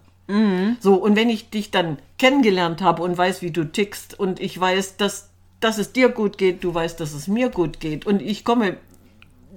So, 0.80 0.96
und 0.96 1.16
wenn 1.16 1.30
ich 1.30 1.52
dich 1.52 1.70
dann 1.70 2.00
kennengelernt 2.18 2.82
habe 2.82 3.04
und 3.04 3.18
weiß, 3.18 3.42
wie 3.44 3.52
du 3.52 3.64
tickst 3.64 4.20
und 4.20 4.40
ich 4.40 4.60
weiß, 4.60 4.98
dass, 4.98 5.30
dass 5.60 5.78
es 5.78 5.94
dir 5.94 6.10
gut 6.10 6.38
geht, 6.40 6.64
du 6.64 6.74
weißt, 6.74 7.00
dass 7.00 7.14
es 7.14 7.28
mir 7.28 7.50
gut 7.50 7.80
geht 7.80 8.08
und 8.08 8.22
ich 8.22 8.44
komme 8.44 8.78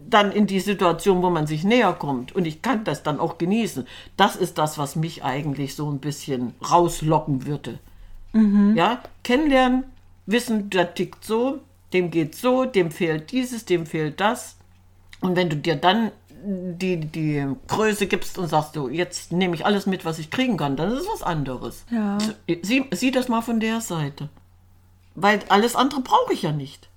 dann 0.09 0.33
in 0.33 0.47
die 0.47 0.61
Situation, 0.61 1.23
wo 1.23 1.31
man 1.31 1.47
sich 1.47 1.65
näher 1.65 1.93
kommt 1.93 2.35
und 2.35 2.47
ich 2.47 2.63
kann 2.63 2.85
das 2.85 3.03
dann 3.03 3.21
auch 3.21 3.39
genießen. 3.39 3.87
Das 4.17 4.37
ist 4.37 4.59
das, 4.59 4.79
was 4.79 4.97
mich 4.97 5.23
eigentlich 5.25 5.75
so 5.75 5.91
ein 5.91 5.99
bisschen 5.99 6.55
rauslocken 6.69 7.47
würde. 7.47 7.79
Ja, 8.77 9.03
kennenlernen, 9.25 9.85
wissen, 10.27 10.71
der 10.71 10.95
tickt 10.95 11.25
so, 11.25 11.61
dem 11.93 12.11
geht 12.11 12.35
so, 12.35 12.65
dem 12.65 12.91
fehlt 12.91 13.33
dieses, 13.33 13.65
dem 13.65 13.87
fehlt 13.87 14.21
das. 14.21 14.57
Und 15.21 15.37
wenn 15.37 15.49
du 15.49 15.57
dir 15.57 15.77
dann 15.77 16.13
die, 16.45 17.01
die 17.01 17.47
Größe 17.67 18.07
gibst 18.07 18.39
und 18.39 18.49
sagst 18.49 18.77
du, 18.77 18.89
jetzt 18.89 19.33
nehme 19.33 19.55
ich 19.55 19.67
alles 19.67 19.87
mit, 19.87 20.05
was 20.05 20.19
ich 20.19 20.31
kriegen 20.31 20.57
kann, 20.57 20.77
dann 20.77 20.93
ist 20.93 21.01
es 21.01 21.09
was 21.09 21.23
anderes. 21.23 21.85
Ja. 21.91 22.19
Sieh, 22.63 22.85
sieh 22.93 23.11
das 23.11 23.29
mal 23.29 23.43
von 23.43 23.61
der 23.61 23.81
Seite. 23.81 24.29
Weil 25.15 25.41
alles 25.49 25.75
andere 25.75 26.03
brauche 26.03 26.33
ich 26.33 26.43
ja 26.43 26.53
nicht. 26.53 26.89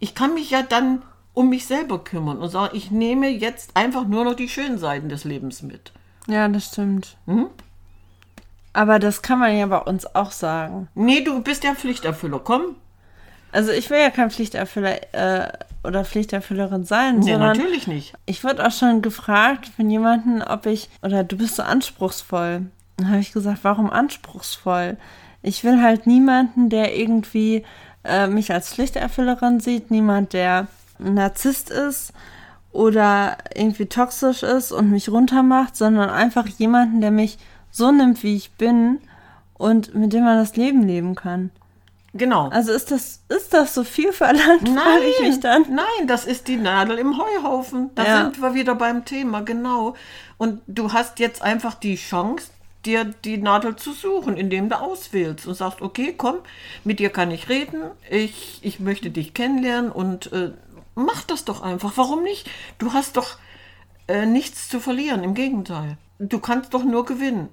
Ich 0.00 0.14
kann 0.14 0.34
mich 0.34 0.50
ja 0.50 0.62
dann 0.62 1.02
um 1.38 1.50
mich 1.50 1.66
selber 1.66 2.02
kümmern 2.02 2.38
und 2.38 2.48
sagen, 2.50 2.76
ich 2.76 2.90
nehme 2.90 3.28
jetzt 3.28 3.70
einfach 3.76 4.04
nur 4.08 4.24
noch 4.24 4.34
die 4.34 4.48
schönen 4.48 4.76
Seiten 4.76 5.08
des 5.08 5.22
Lebens 5.22 5.62
mit. 5.62 5.92
Ja, 6.26 6.48
das 6.48 6.66
stimmt. 6.66 7.16
Mhm. 7.26 7.46
Aber 8.72 8.98
das 8.98 9.22
kann 9.22 9.38
man 9.38 9.56
ja 9.56 9.66
bei 9.66 9.78
uns 9.78 10.04
auch 10.16 10.32
sagen. 10.32 10.88
Nee, 10.96 11.20
du 11.20 11.40
bist 11.40 11.62
ja 11.62 11.76
Pflichterfüller, 11.76 12.40
komm. 12.40 12.74
Also 13.52 13.70
ich 13.70 13.88
will 13.88 14.00
ja 14.00 14.10
kein 14.10 14.32
Pflichterfüller 14.32 15.14
äh, 15.14 15.48
oder 15.84 16.04
Pflichterfüllerin 16.04 16.84
sein, 16.84 17.20
Nee, 17.20 17.30
sondern 17.32 17.56
natürlich 17.56 17.86
nicht. 17.86 18.14
ich 18.26 18.42
wurde 18.42 18.66
auch 18.66 18.72
schon 18.72 19.00
gefragt 19.00 19.70
von 19.76 19.88
jemandem, 19.88 20.42
ob 20.42 20.66
ich, 20.66 20.90
oder 21.02 21.22
du 21.22 21.36
bist 21.36 21.54
so 21.54 21.62
anspruchsvoll. 21.62 22.62
Dann 22.96 23.08
habe 23.08 23.20
ich 23.20 23.32
gesagt, 23.32 23.60
warum 23.62 23.90
anspruchsvoll? 23.90 24.96
Ich 25.42 25.62
will 25.62 25.80
halt 25.80 26.08
niemanden, 26.08 26.68
der 26.68 26.96
irgendwie 26.96 27.64
äh, 28.02 28.26
mich 28.26 28.52
als 28.52 28.74
Pflichterfüllerin 28.74 29.60
sieht, 29.60 29.92
niemand, 29.92 30.32
der 30.32 30.66
ein 31.00 31.14
Narzisst 31.14 31.70
ist 31.70 32.12
oder 32.72 33.38
irgendwie 33.54 33.86
toxisch 33.86 34.42
ist 34.42 34.72
und 34.72 34.90
mich 34.90 35.08
runtermacht, 35.10 35.76
sondern 35.76 36.10
einfach 36.10 36.46
jemanden, 36.46 37.00
der 37.00 37.10
mich 37.10 37.38
so 37.70 37.90
nimmt, 37.90 38.22
wie 38.22 38.36
ich 38.36 38.52
bin 38.52 38.98
und 39.54 39.94
mit 39.94 40.12
dem 40.12 40.24
man 40.24 40.38
das 40.38 40.56
Leben 40.56 40.86
leben 40.86 41.14
kann. 41.14 41.50
Genau. 42.14 42.48
Also 42.48 42.72
ist 42.72 42.90
das, 42.90 43.20
ist 43.28 43.52
das 43.52 43.74
so 43.74 43.84
viel 43.84 44.12
verlangt, 44.12 44.68
frage 44.68 45.04
ich 45.06 45.20
mich 45.28 45.40
dann. 45.40 45.64
nein, 45.68 46.06
das 46.06 46.24
ist 46.24 46.48
die 46.48 46.56
Nadel 46.56 46.98
im 46.98 47.18
Heuhaufen. 47.18 47.90
Da 47.94 48.04
Ja. 48.04 48.24
sind 48.24 48.40
wir 48.40 48.54
wieder 48.54 48.74
beim 48.74 49.04
Thema, 49.04 49.42
genau. 49.42 49.94
Und 50.38 50.60
du 50.66 50.92
hast 50.92 51.18
jetzt 51.18 51.42
einfach 51.42 51.74
die 51.74 51.96
Chance, 51.96 52.46
dir 52.86 53.04
die 53.04 53.36
Nadel 53.38 53.76
zu 53.76 53.92
suchen, 53.92 54.36
indem 54.36 54.68
du 54.70 54.80
auswählst 54.80 55.46
und 55.46 55.54
sagst, 55.54 55.82
okay, 55.82 56.14
komm, 56.16 56.36
mit 56.84 56.98
dir 57.00 57.10
kann 57.10 57.30
ich 57.30 57.48
reden, 57.48 57.82
ich, 58.08 58.60
ich 58.62 58.80
möchte 58.80 59.10
dich 59.10 59.34
kennenlernen 59.34 59.90
und 59.92 60.32
äh, 60.32 60.52
mach 60.98 61.22
das 61.22 61.44
doch 61.44 61.62
einfach. 61.62 61.92
Warum 61.96 62.22
nicht? 62.22 62.48
Du 62.78 62.92
hast 62.92 63.16
doch 63.16 63.36
äh, 64.06 64.26
nichts 64.26 64.68
zu 64.68 64.80
verlieren, 64.80 65.24
im 65.24 65.34
Gegenteil. 65.34 65.96
Du 66.18 66.38
kannst 66.38 66.74
doch 66.74 66.84
nur 66.84 67.04
gewinnen. 67.04 67.48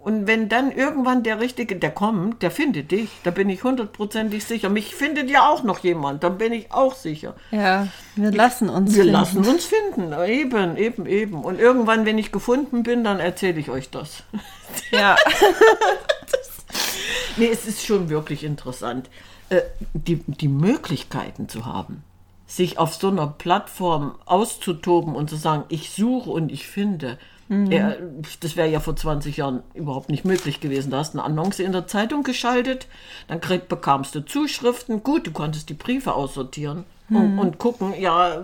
Und 0.00 0.26
wenn 0.28 0.48
dann 0.48 0.70
irgendwann 0.70 1.22
der 1.24 1.40
Richtige, 1.40 1.74
der 1.76 1.90
kommt, 1.90 2.42
der 2.42 2.50
findet 2.52 2.92
dich, 2.92 3.10
da 3.24 3.30
bin 3.32 3.50
ich 3.50 3.64
hundertprozentig 3.64 4.44
sicher. 4.44 4.68
Mich 4.68 4.94
findet 4.94 5.28
ja 5.28 5.48
auch 5.48 5.64
noch 5.64 5.80
jemand, 5.80 6.22
da 6.22 6.28
bin 6.28 6.52
ich 6.52 6.70
auch 6.72 6.94
sicher. 6.94 7.34
Ja, 7.50 7.88
wir 8.14 8.30
lassen 8.30 8.68
uns 8.70 8.94
Wir 8.94 9.02
finden. 9.02 9.12
lassen 9.12 9.38
uns 9.44 9.64
finden, 9.64 10.12
eben, 10.26 10.76
eben, 10.76 11.04
eben. 11.06 11.42
Und 11.44 11.58
irgendwann, 11.58 12.06
wenn 12.06 12.16
ich 12.16 12.30
gefunden 12.30 12.84
bin, 12.84 13.02
dann 13.02 13.18
erzähle 13.18 13.58
ich 13.60 13.70
euch 13.70 13.90
das. 13.90 14.22
Ja. 14.92 15.16
Nee, 17.36 17.48
es 17.50 17.66
ist 17.66 17.84
schon 17.84 18.08
wirklich 18.08 18.44
interessant, 18.44 19.08
äh, 19.48 19.62
die, 19.94 20.16
die 20.26 20.48
Möglichkeiten 20.48 21.48
zu 21.48 21.64
haben, 21.66 22.02
sich 22.48 22.78
auf 22.78 22.94
so 22.94 23.08
einer 23.08 23.26
Plattform 23.28 24.16
auszutoben 24.24 25.14
und 25.14 25.30
zu 25.30 25.36
sagen, 25.36 25.64
ich 25.68 25.90
suche 25.90 26.30
und 26.30 26.50
ich 26.50 26.66
finde. 26.66 27.18
Ja, 27.70 27.94
das 28.40 28.56
wäre 28.56 28.68
ja 28.68 28.78
vor 28.80 28.94
20 28.96 29.36
Jahren 29.38 29.62
überhaupt 29.72 30.10
nicht 30.10 30.24
möglich 30.26 30.60
gewesen. 30.60 30.90
Da 30.90 30.98
hast 30.98 31.14
du 31.14 31.18
eine 31.18 31.24
Annonce 31.26 31.60
in 31.60 31.72
der 31.72 31.86
Zeitung 31.86 32.22
geschaltet, 32.22 32.88
dann 33.26 33.40
krieg, 33.40 33.68
bekamst 33.68 34.14
du 34.14 34.20
Zuschriften. 34.24 35.02
Gut, 35.02 35.26
du 35.26 35.30
konntest 35.30 35.68
die 35.70 35.74
Briefe 35.74 36.12
aussortieren 36.14 36.84
und, 37.08 37.38
und 37.38 37.58
gucken. 37.58 37.94
Ja, 37.98 38.42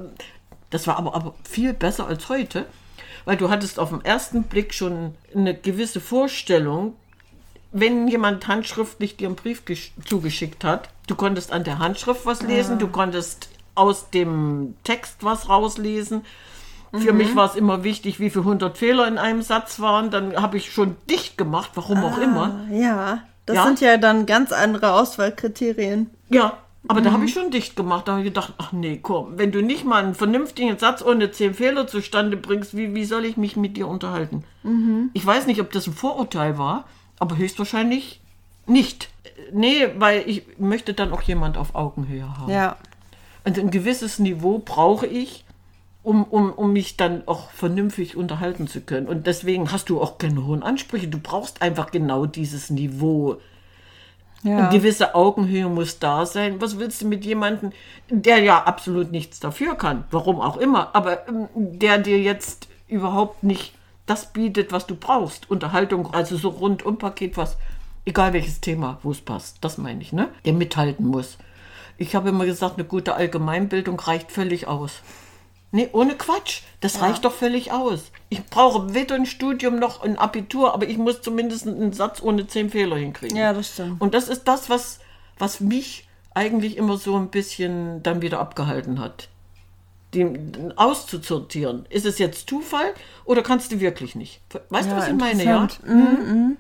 das 0.71 0.87
war 0.87 0.97
aber, 0.97 1.14
aber 1.14 1.35
viel 1.45 1.75
besser 1.75 2.07
als 2.07 2.31
heute, 2.31 2.64
weil 3.27 3.37
du 3.37 3.51
hattest 3.51 3.79
auf 3.79 3.90
den 3.90 4.03
ersten 4.05 4.45
Blick 4.45 4.73
schon 4.73 5.14
eine 5.35 5.55
gewisse 5.55 6.01
Vorstellung, 6.01 6.95
wenn 7.73 8.09
jemand 8.09 8.47
handschriftlich 8.49 9.17
dir 9.19 9.29
einen 9.29 9.37
Brief 9.37 9.64
gesch- 9.67 9.90
zugeschickt 10.07 10.64
hat, 10.64 10.88
du 11.09 11.14
konntest 11.14 11.53
an 11.53 11.64
der 11.64 11.79
Handschrift 11.79 12.25
was 12.25 12.40
lesen, 12.43 12.79
du 12.79 12.88
konntest 12.88 13.49
aus 13.75 14.11
dem 14.11 14.75
Text 14.85 15.25
was 15.25 15.49
rauslesen. 15.49 16.23
Für 16.93 17.13
mich 17.13 17.35
war 17.35 17.47
es 17.51 17.57
immer 17.57 17.83
wichtig, 17.83 18.21
wie 18.21 18.31
viele 18.31 18.45
hundert 18.45 18.79
Fehler 18.79 19.09
in 19.09 19.19
einem 19.19 19.43
Satz 19.43 19.81
waren. 19.81 20.11
Dann 20.13 20.37
habe 20.41 20.57
ich 20.59 20.73
schon 20.73 20.95
dicht 21.11 21.37
gemacht, 21.37 21.71
warum 21.75 22.05
auch 22.05 22.19
immer. 22.19 22.61
Ja, 22.71 23.25
das 23.47 23.57
Ja? 23.57 23.65
sind 23.65 23.81
ja 23.81 23.97
dann 23.97 24.27
ganz 24.27 24.53
andere 24.53 24.93
Auswahlkriterien. 24.93 26.11
Ja, 26.29 26.59
aber 26.87 27.01
da 27.01 27.11
habe 27.13 27.25
ich 27.25 27.33
schon 27.35 27.51
dicht 27.51 27.75
gemacht. 27.75 28.07
Da 28.07 28.13
habe 28.13 28.21
ich 28.23 28.27
gedacht, 28.29 28.53
ach 28.59 28.71
nee, 28.71 29.01
komm, 29.03 29.39
wenn 29.39 29.51
du 29.51 29.61
nicht 29.61 29.85
mal 29.85 30.05
einen 30.05 30.15
vernünftigen 30.15 30.79
Satz 30.79 31.03
ohne 31.03 31.33
zehn 31.33 31.55
Fehler 31.55 31.89
zustande 31.89 32.37
bringst, 32.37 32.77
wie, 32.77 32.95
wie 32.95 33.05
soll 33.05 33.25
ich 33.25 33.37
mich 33.37 33.57
mit 33.57 33.77
dir 33.77 33.89
unterhalten? 33.89 34.45
Ich 35.15 35.27
weiß 35.27 35.47
nicht, 35.47 35.61
ob 35.61 35.73
das 35.73 35.89
ein 35.89 35.95
Vorurteil 35.95 36.59
war, 36.59 36.85
aber 37.19 37.37
höchstwahrscheinlich 37.37 38.21
nicht. 38.67 39.09
Nee, 39.53 39.89
weil 39.99 40.23
ich 40.27 40.45
möchte 40.59 40.95
dann 40.95 41.11
auch 41.13 41.23
jemand 41.23 41.57
auf 41.59 41.75
Augenhöhe 41.75 42.39
haben. 42.39 42.51
Ja. 42.53 42.77
Also 43.44 43.61
ein 43.61 43.70
gewisses 43.70 44.18
Niveau 44.18 44.59
brauche 44.59 45.07
ich, 45.07 45.44
um, 46.02 46.24
um, 46.24 46.52
um 46.52 46.72
mich 46.72 46.96
dann 46.96 47.26
auch 47.26 47.50
vernünftig 47.50 48.16
unterhalten 48.16 48.66
zu 48.66 48.80
können. 48.80 49.07
Und 49.07 49.26
deswegen 49.26 49.70
hast 49.70 49.88
du 49.88 50.00
auch 50.00 50.18
keine 50.18 50.46
hohen 50.46 50.62
Ansprüche. 50.62 51.09
Du 51.09 51.18
brauchst 51.18 51.62
einfach 51.62 51.90
genau 51.90 52.26
dieses 52.26 52.70
Niveau. 52.70 53.37
Ja. 54.42 54.59
Eine 54.59 54.68
gewisse 54.68 55.14
Augenhöhe 55.14 55.68
muss 55.68 55.98
da 55.98 56.26
sein. 56.26 56.61
Was 56.61 56.78
willst 56.78 57.00
du 57.00 57.07
mit 57.07 57.24
jemandem, 57.24 57.72
der 58.11 58.40
ja 58.40 58.62
absolut 58.62 59.11
nichts 59.11 59.40
dafür 59.40 59.74
kann, 59.74 60.04
warum 60.11 60.40
auch 60.40 60.59
immer, 60.59 60.94
aber 60.94 61.26
ähm, 61.28 61.48
der 61.54 61.98
dir 61.98 62.20
jetzt 62.20 62.68
überhaupt 62.87 63.42
nicht 63.42 63.72
das 64.07 64.33
bietet, 64.33 64.72
was 64.72 64.87
du 64.87 64.96
brauchst. 64.96 65.50
Unterhaltung, 65.50 66.12
also 66.12 66.37
so 66.37 66.50
rundum 66.50 66.98
Paket, 66.98 67.38
was, 67.38 67.57
egal 68.04 68.35
welches 68.35 68.61
Thema, 68.61 68.98
wo 69.02 69.11
es 69.11 69.22
passt. 69.22 69.59
Das 69.62 69.78
meine 69.78 70.02
ich, 70.02 70.12
ne? 70.12 70.28
Der 70.44 70.52
mithalten 70.52 71.07
muss. 71.07 71.38
Ich 71.96 72.14
habe 72.14 72.28
immer 72.30 72.44
gesagt, 72.46 72.76
eine 72.78 72.87
gute 72.87 73.14
Allgemeinbildung 73.14 73.98
reicht 74.00 74.33
völlig 74.33 74.66
aus. 74.66 75.00
Nee, 75.70 75.88
ohne 75.92 76.14
Quatsch. 76.14 76.62
Das 76.80 77.00
reicht 77.00 77.24
doch 77.24 77.33
völlig 77.33 77.72
aus. 77.72 78.12
Ich 78.28 78.44
brauche 78.46 78.94
weder 78.94 79.16
ein 79.16 79.26
Studium 79.26 79.80
noch 79.80 80.02
ein 80.02 80.16
Abitur, 80.16 80.72
aber 80.72 80.88
ich 80.88 80.98
muss 80.98 81.20
zumindest 81.20 81.66
einen 81.66 81.92
Satz 81.92 82.22
ohne 82.22 82.46
zehn 82.46 82.70
Fehler 82.70 82.96
hinkriegen. 82.96 83.37
Ja, 83.37 83.52
das 83.52 83.72
stimmt. 83.72 84.00
Und 84.00 84.14
das 84.14 84.28
ist 84.28 84.44
das, 84.44 84.70
was, 84.70 85.00
was 85.37 85.59
mich 85.61 86.07
eigentlich 86.33 86.76
immer 86.76 86.96
so 86.96 87.16
ein 87.16 87.28
bisschen 87.28 88.02
dann 88.04 88.22
wieder 88.22 88.38
abgehalten 88.38 89.00
hat. 89.00 89.28
Die, 90.14 90.24
auszusortieren. 90.76 91.87
Ist 91.90 92.07
es 92.07 92.18
jetzt 92.18 92.48
Zufall 92.48 92.94
oder 93.24 93.42
kannst 93.42 93.72
du 93.72 93.80
wirklich 93.80 94.14
nicht? 94.14 94.40
Weißt 94.70 94.87
du, 94.88 94.92
Ja, 94.92 94.98
was 94.98 95.09
ich 95.09 95.14
meine, 95.14 95.44
ja? 95.44 95.62
interessant. 95.62 95.88
Mhm, 95.88 96.57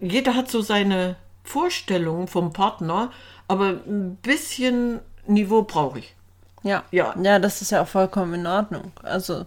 Jeder 0.00 0.34
hat 0.34 0.50
so 0.50 0.60
seine 0.60 1.16
Vorstellungen 1.44 2.28
vom 2.28 2.52
Partner, 2.52 3.10
aber 3.52 3.80
ein 3.86 4.16
bisschen 4.16 5.00
Niveau 5.26 5.62
brauche 5.62 5.98
ich. 5.98 6.14
Ja. 6.62 6.84
Ja. 6.90 7.14
Ja, 7.22 7.38
das 7.38 7.60
ist 7.60 7.70
ja 7.70 7.82
auch 7.82 7.88
vollkommen 7.88 8.34
in 8.34 8.46
Ordnung. 8.46 8.92
Also 9.02 9.46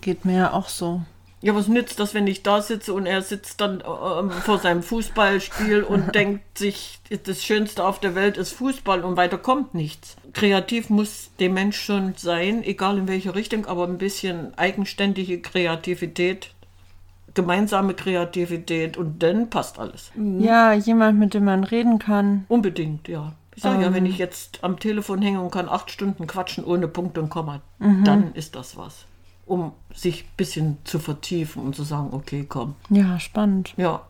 geht 0.00 0.24
mir 0.24 0.36
ja 0.36 0.52
auch 0.52 0.68
so. 0.68 1.02
Ja, 1.42 1.54
was 1.54 1.68
nützt 1.68 2.00
das, 2.00 2.14
wenn 2.14 2.26
ich 2.26 2.42
da 2.42 2.62
sitze 2.62 2.94
und 2.94 3.04
er 3.04 3.20
sitzt 3.20 3.60
dann 3.60 3.82
ähm, 3.84 4.30
vor 4.30 4.58
seinem 4.58 4.82
Fußballspiel 4.82 5.82
und 5.82 6.14
denkt 6.14 6.58
sich, 6.58 6.98
das 7.24 7.44
Schönste 7.44 7.84
auf 7.84 8.00
der 8.00 8.14
Welt 8.14 8.38
ist 8.38 8.52
Fußball 8.52 9.04
und 9.04 9.16
weiter 9.16 9.36
kommt 9.36 9.74
nichts. 9.74 10.16
Kreativ 10.32 10.88
muss 10.88 11.30
der 11.38 11.50
Mensch 11.50 11.78
schon 11.78 12.14
sein, 12.16 12.64
egal 12.64 12.98
in 12.98 13.08
welche 13.08 13.34
Richtung, 13.34 13.66
aber 13.66 13.84
ein 13.84 13.98
bisschen 13.98 14.56
eigenständige 14.56 15.40
Kreativität, 15.40 16.50
gemeinsame 17.36 17.94
Kreativität 17.94 18.96
und 18.96 19.22
dann 19.22 19.48
passt 19.48 19.78
alles. 19.78 20.10
Ja, 20.38 20.72
jemand, 20.72 21.18
mit 21.20 21.34
dem 21.34 21.44
man 21.44 21.62
reden 21.62 22.00
kann. 22.00 22.44
Unbedingt, 22.48 23.06
ja. 23.06 23.34
Ich 23.54 23.62
sage 23.62 23.82
ja, 23.82 23.94
wenn 23.94 24.04
ich 24.04 24.18
jetzt 24.18 24.62
am 24.64 24.78
Telefon 24.78 25.22
hänge 25.22 25.40
und 25.40 25.50
kann 25.50 25.68
acht 25.68 25.90
Stunden 25.90 26.26
quatschen 26.26 26.64
ohne 26.64 26.88
Punkt 26.88 27.16
und 27.16 27.30
Komma, 27.30 27.62
dann 27.78 28.34
ist 28.34 28.54
das 28.54 28.76
was. 28.76 29.06
Um 29.46 29.72
sich 29.94 30.24
ein 30.24 30.36
bisschen 30.36 30.78
zu 30.84 30.98
vertiefen 30.98 31.62
und 31.62 31.74
zu 31.74 31.84
sagen, 31.84 32.08
okay, 32.12 32.44
komm. 32.46 32.74
Ja, 32.90 33.18
spannend. 33.18 33.72
Ja. 33.76 34.02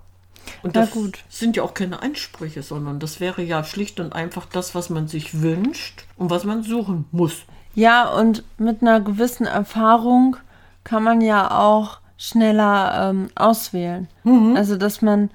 Und 0.62 0.74
das 0.74 0.90
gut. 0.90 1.24
sind 1.28 1.56
ja 1.56 1.62
auch 1.62 1.74
keine 1.74 2.02
Ansprüche, 2.02 2.62
sondern 2.62 2.98
das 2.98 3.20
wäre 3.20 3.42
ja 3.42 3.62
schlicht 3.62 4.00
und 4.00 4.14
einfach 4.14 4.46
das, 4.46 4.74
was 4.74 4.90
man 4.90 5.06
sich 5.06 5.42
wünscht 5.42 6.06
und 6.16 6.30
was 6.30 6.44
man 6.44 6.62
suchen 6.62 7.04
muss. 7.12 7.42
Ja, 7.74 8.08
und 8.08 8.42
mit 8.58 8.82
einer 8.82 9.00
gewissen 9.00 9.46
Erfahrung 9.46 10.36
kann 10.82 11.04
man 11.04 11.20
ja 11.20 11.50
auch 11.50 11.98
schneller 12.16 13.10
ähm, 13.10 13.28
auswählen. 13.34 14.08
Also, 14.56 14.76
dass 14.76 15.02
man 15.02 15.30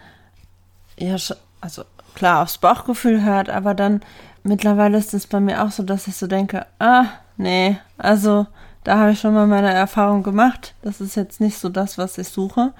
ja, 0.98 1.16
also 1.62 1.84
klar 2.16 2.44
aufs 2.44 2.58
Bauchgefühl 2.58 3.24
hört, 3.24 3.50
aber 3.50 3.74
dann 3.74 4.02
mittlerweile 4.44 4.98
ist 4.98 5.14
es 5.14 5.28
bei 5.28 5.40
mir 5.40 5.64
auch 5.64 5.72
so, 5.72 5.84
dass 5.84 6.08
ich 6.08 6.16
so 6.16 6.28
denke, 6.28 6.66
ah, 6.80 7.06
nee, 7.38 7.78
also 7.98 8.48
da 8.84 8.98
habe 8.98 9.12
ich 9.12 9.20
schon 9.20 9.34
mal 9.36 9.46
meine 9.46 9.72
Erfahrung 9.72 10.24
gemacht. 10.24 10.74
Das 10.82 11.02
ist 11.02 11.16
jetzt 11.16 11.40
nicht 11.40 11.60
so 11.60 11.70
das, 11.70 12.00
was 12.00 12.18
ich 12.18 12.30
suche. 12.30 12.74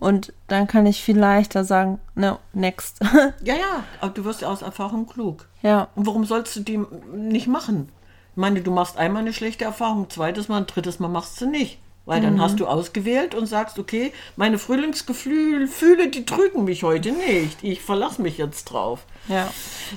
Und 0.00 0.32
dann 0.48 0.66
kann 0.66 0.86
ich 0.86 1.02
viel 1.02 1.18
leichter 1.18 1.64
sagen, 1.64 2.00
no, 2.14 2.38
next. 2.54 3.00
Ja, 3.44 3.54
ja, 3.54 3.84
aber 4.00 4.12
du 4.12 4.24
wirst 4.24 4.40
ja 4.40 4.48
aus 4.48 4.62
Erfahrung 4.62 5.06
klug. 5.06 5.46
ja, 5.60 5.88
Und 5.94 6.06
warum 6.06 6.24
sollst 6.24 6.56
du 6.56 6.60
die 6.60 6.80
nicht 7.14 7.48
machen? 7.48 7.90
Ich 8.30 8.36
meine, 8.38 8.62
du 8.62 8.70
machst 8.70 8.96
einmal 8.96 9.20
eine 9.20 9.34
schlechte 9.34 9.66
Erfahrung, 9.66 10.08
zweites 10.08 10.48
Mal, 10.48 10.56
ein 10.56 10.66
drittes 10.66 10.98
Mal 11.00 11.08
machst 11.08 11.38
du 11.40 11.46
nicht. 11.46 11.78
Weil 12.04 12.20
dann 12.20 12.40
hast 12.40 12.58
du 12.58 12.66
ausgewählt 12.66 13.34
und 13.34 13.46
sagst, 13.46 13.78
okay, 13.78 14.12
meine 14.34 14.58
Frühlingsgefühle, 14.58 16.08
die 16.08 16.24
trügen 16.24 16.64
mich 16.64 16.82
heute 16.82 17.12
nicht. 17.12 17.62
Ich 17.62 17.80
verlasse 17.80 18.20
mich 18.20 18.38
jetzt 18.38 18.64
drauf. 18.64 19.00
ja. 19.28 19.48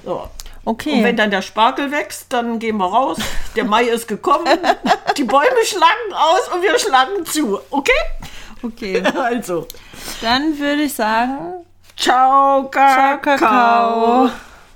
So. 0.04 0.30
Okay. 0.68 0.94
Und 0.94 1.04
wenn 1.04 1.16
dann 1.16 1.30
der 1.30 1.44
Spargel 1.44 1.92
wächst, 1.92 2.34
dann 2.34 2.58
gehen 2.58 2.78
wir 2.78 2.88
raus. 2.88 3.20
Der 3.56 3.66
Mai 3.66 3.84
ist 3.84 4.08
gekommen. 4.08 4.48
Die 5.18 5.24
Bäume 5.24 5.64
schlagen 5.64 6.14
aus 6.14 6.50
und 6.56 6.64
wir 6.64 6.78
schlagen 6.80 7.24
zu. 7.26 7.60
Okay? 7.70 7.92
okay. 8.64 9.04
Also, 9.16 9.68
Dann 10.22 10.58
würde 10.58 10.82
ich 10.82 10.94
sagen, 10.94 11.66
ciao, 11.96 12.68
Ciao, 12.72 13.20
Kakao. 13.20 13.22
Kakao. 13.22 14.30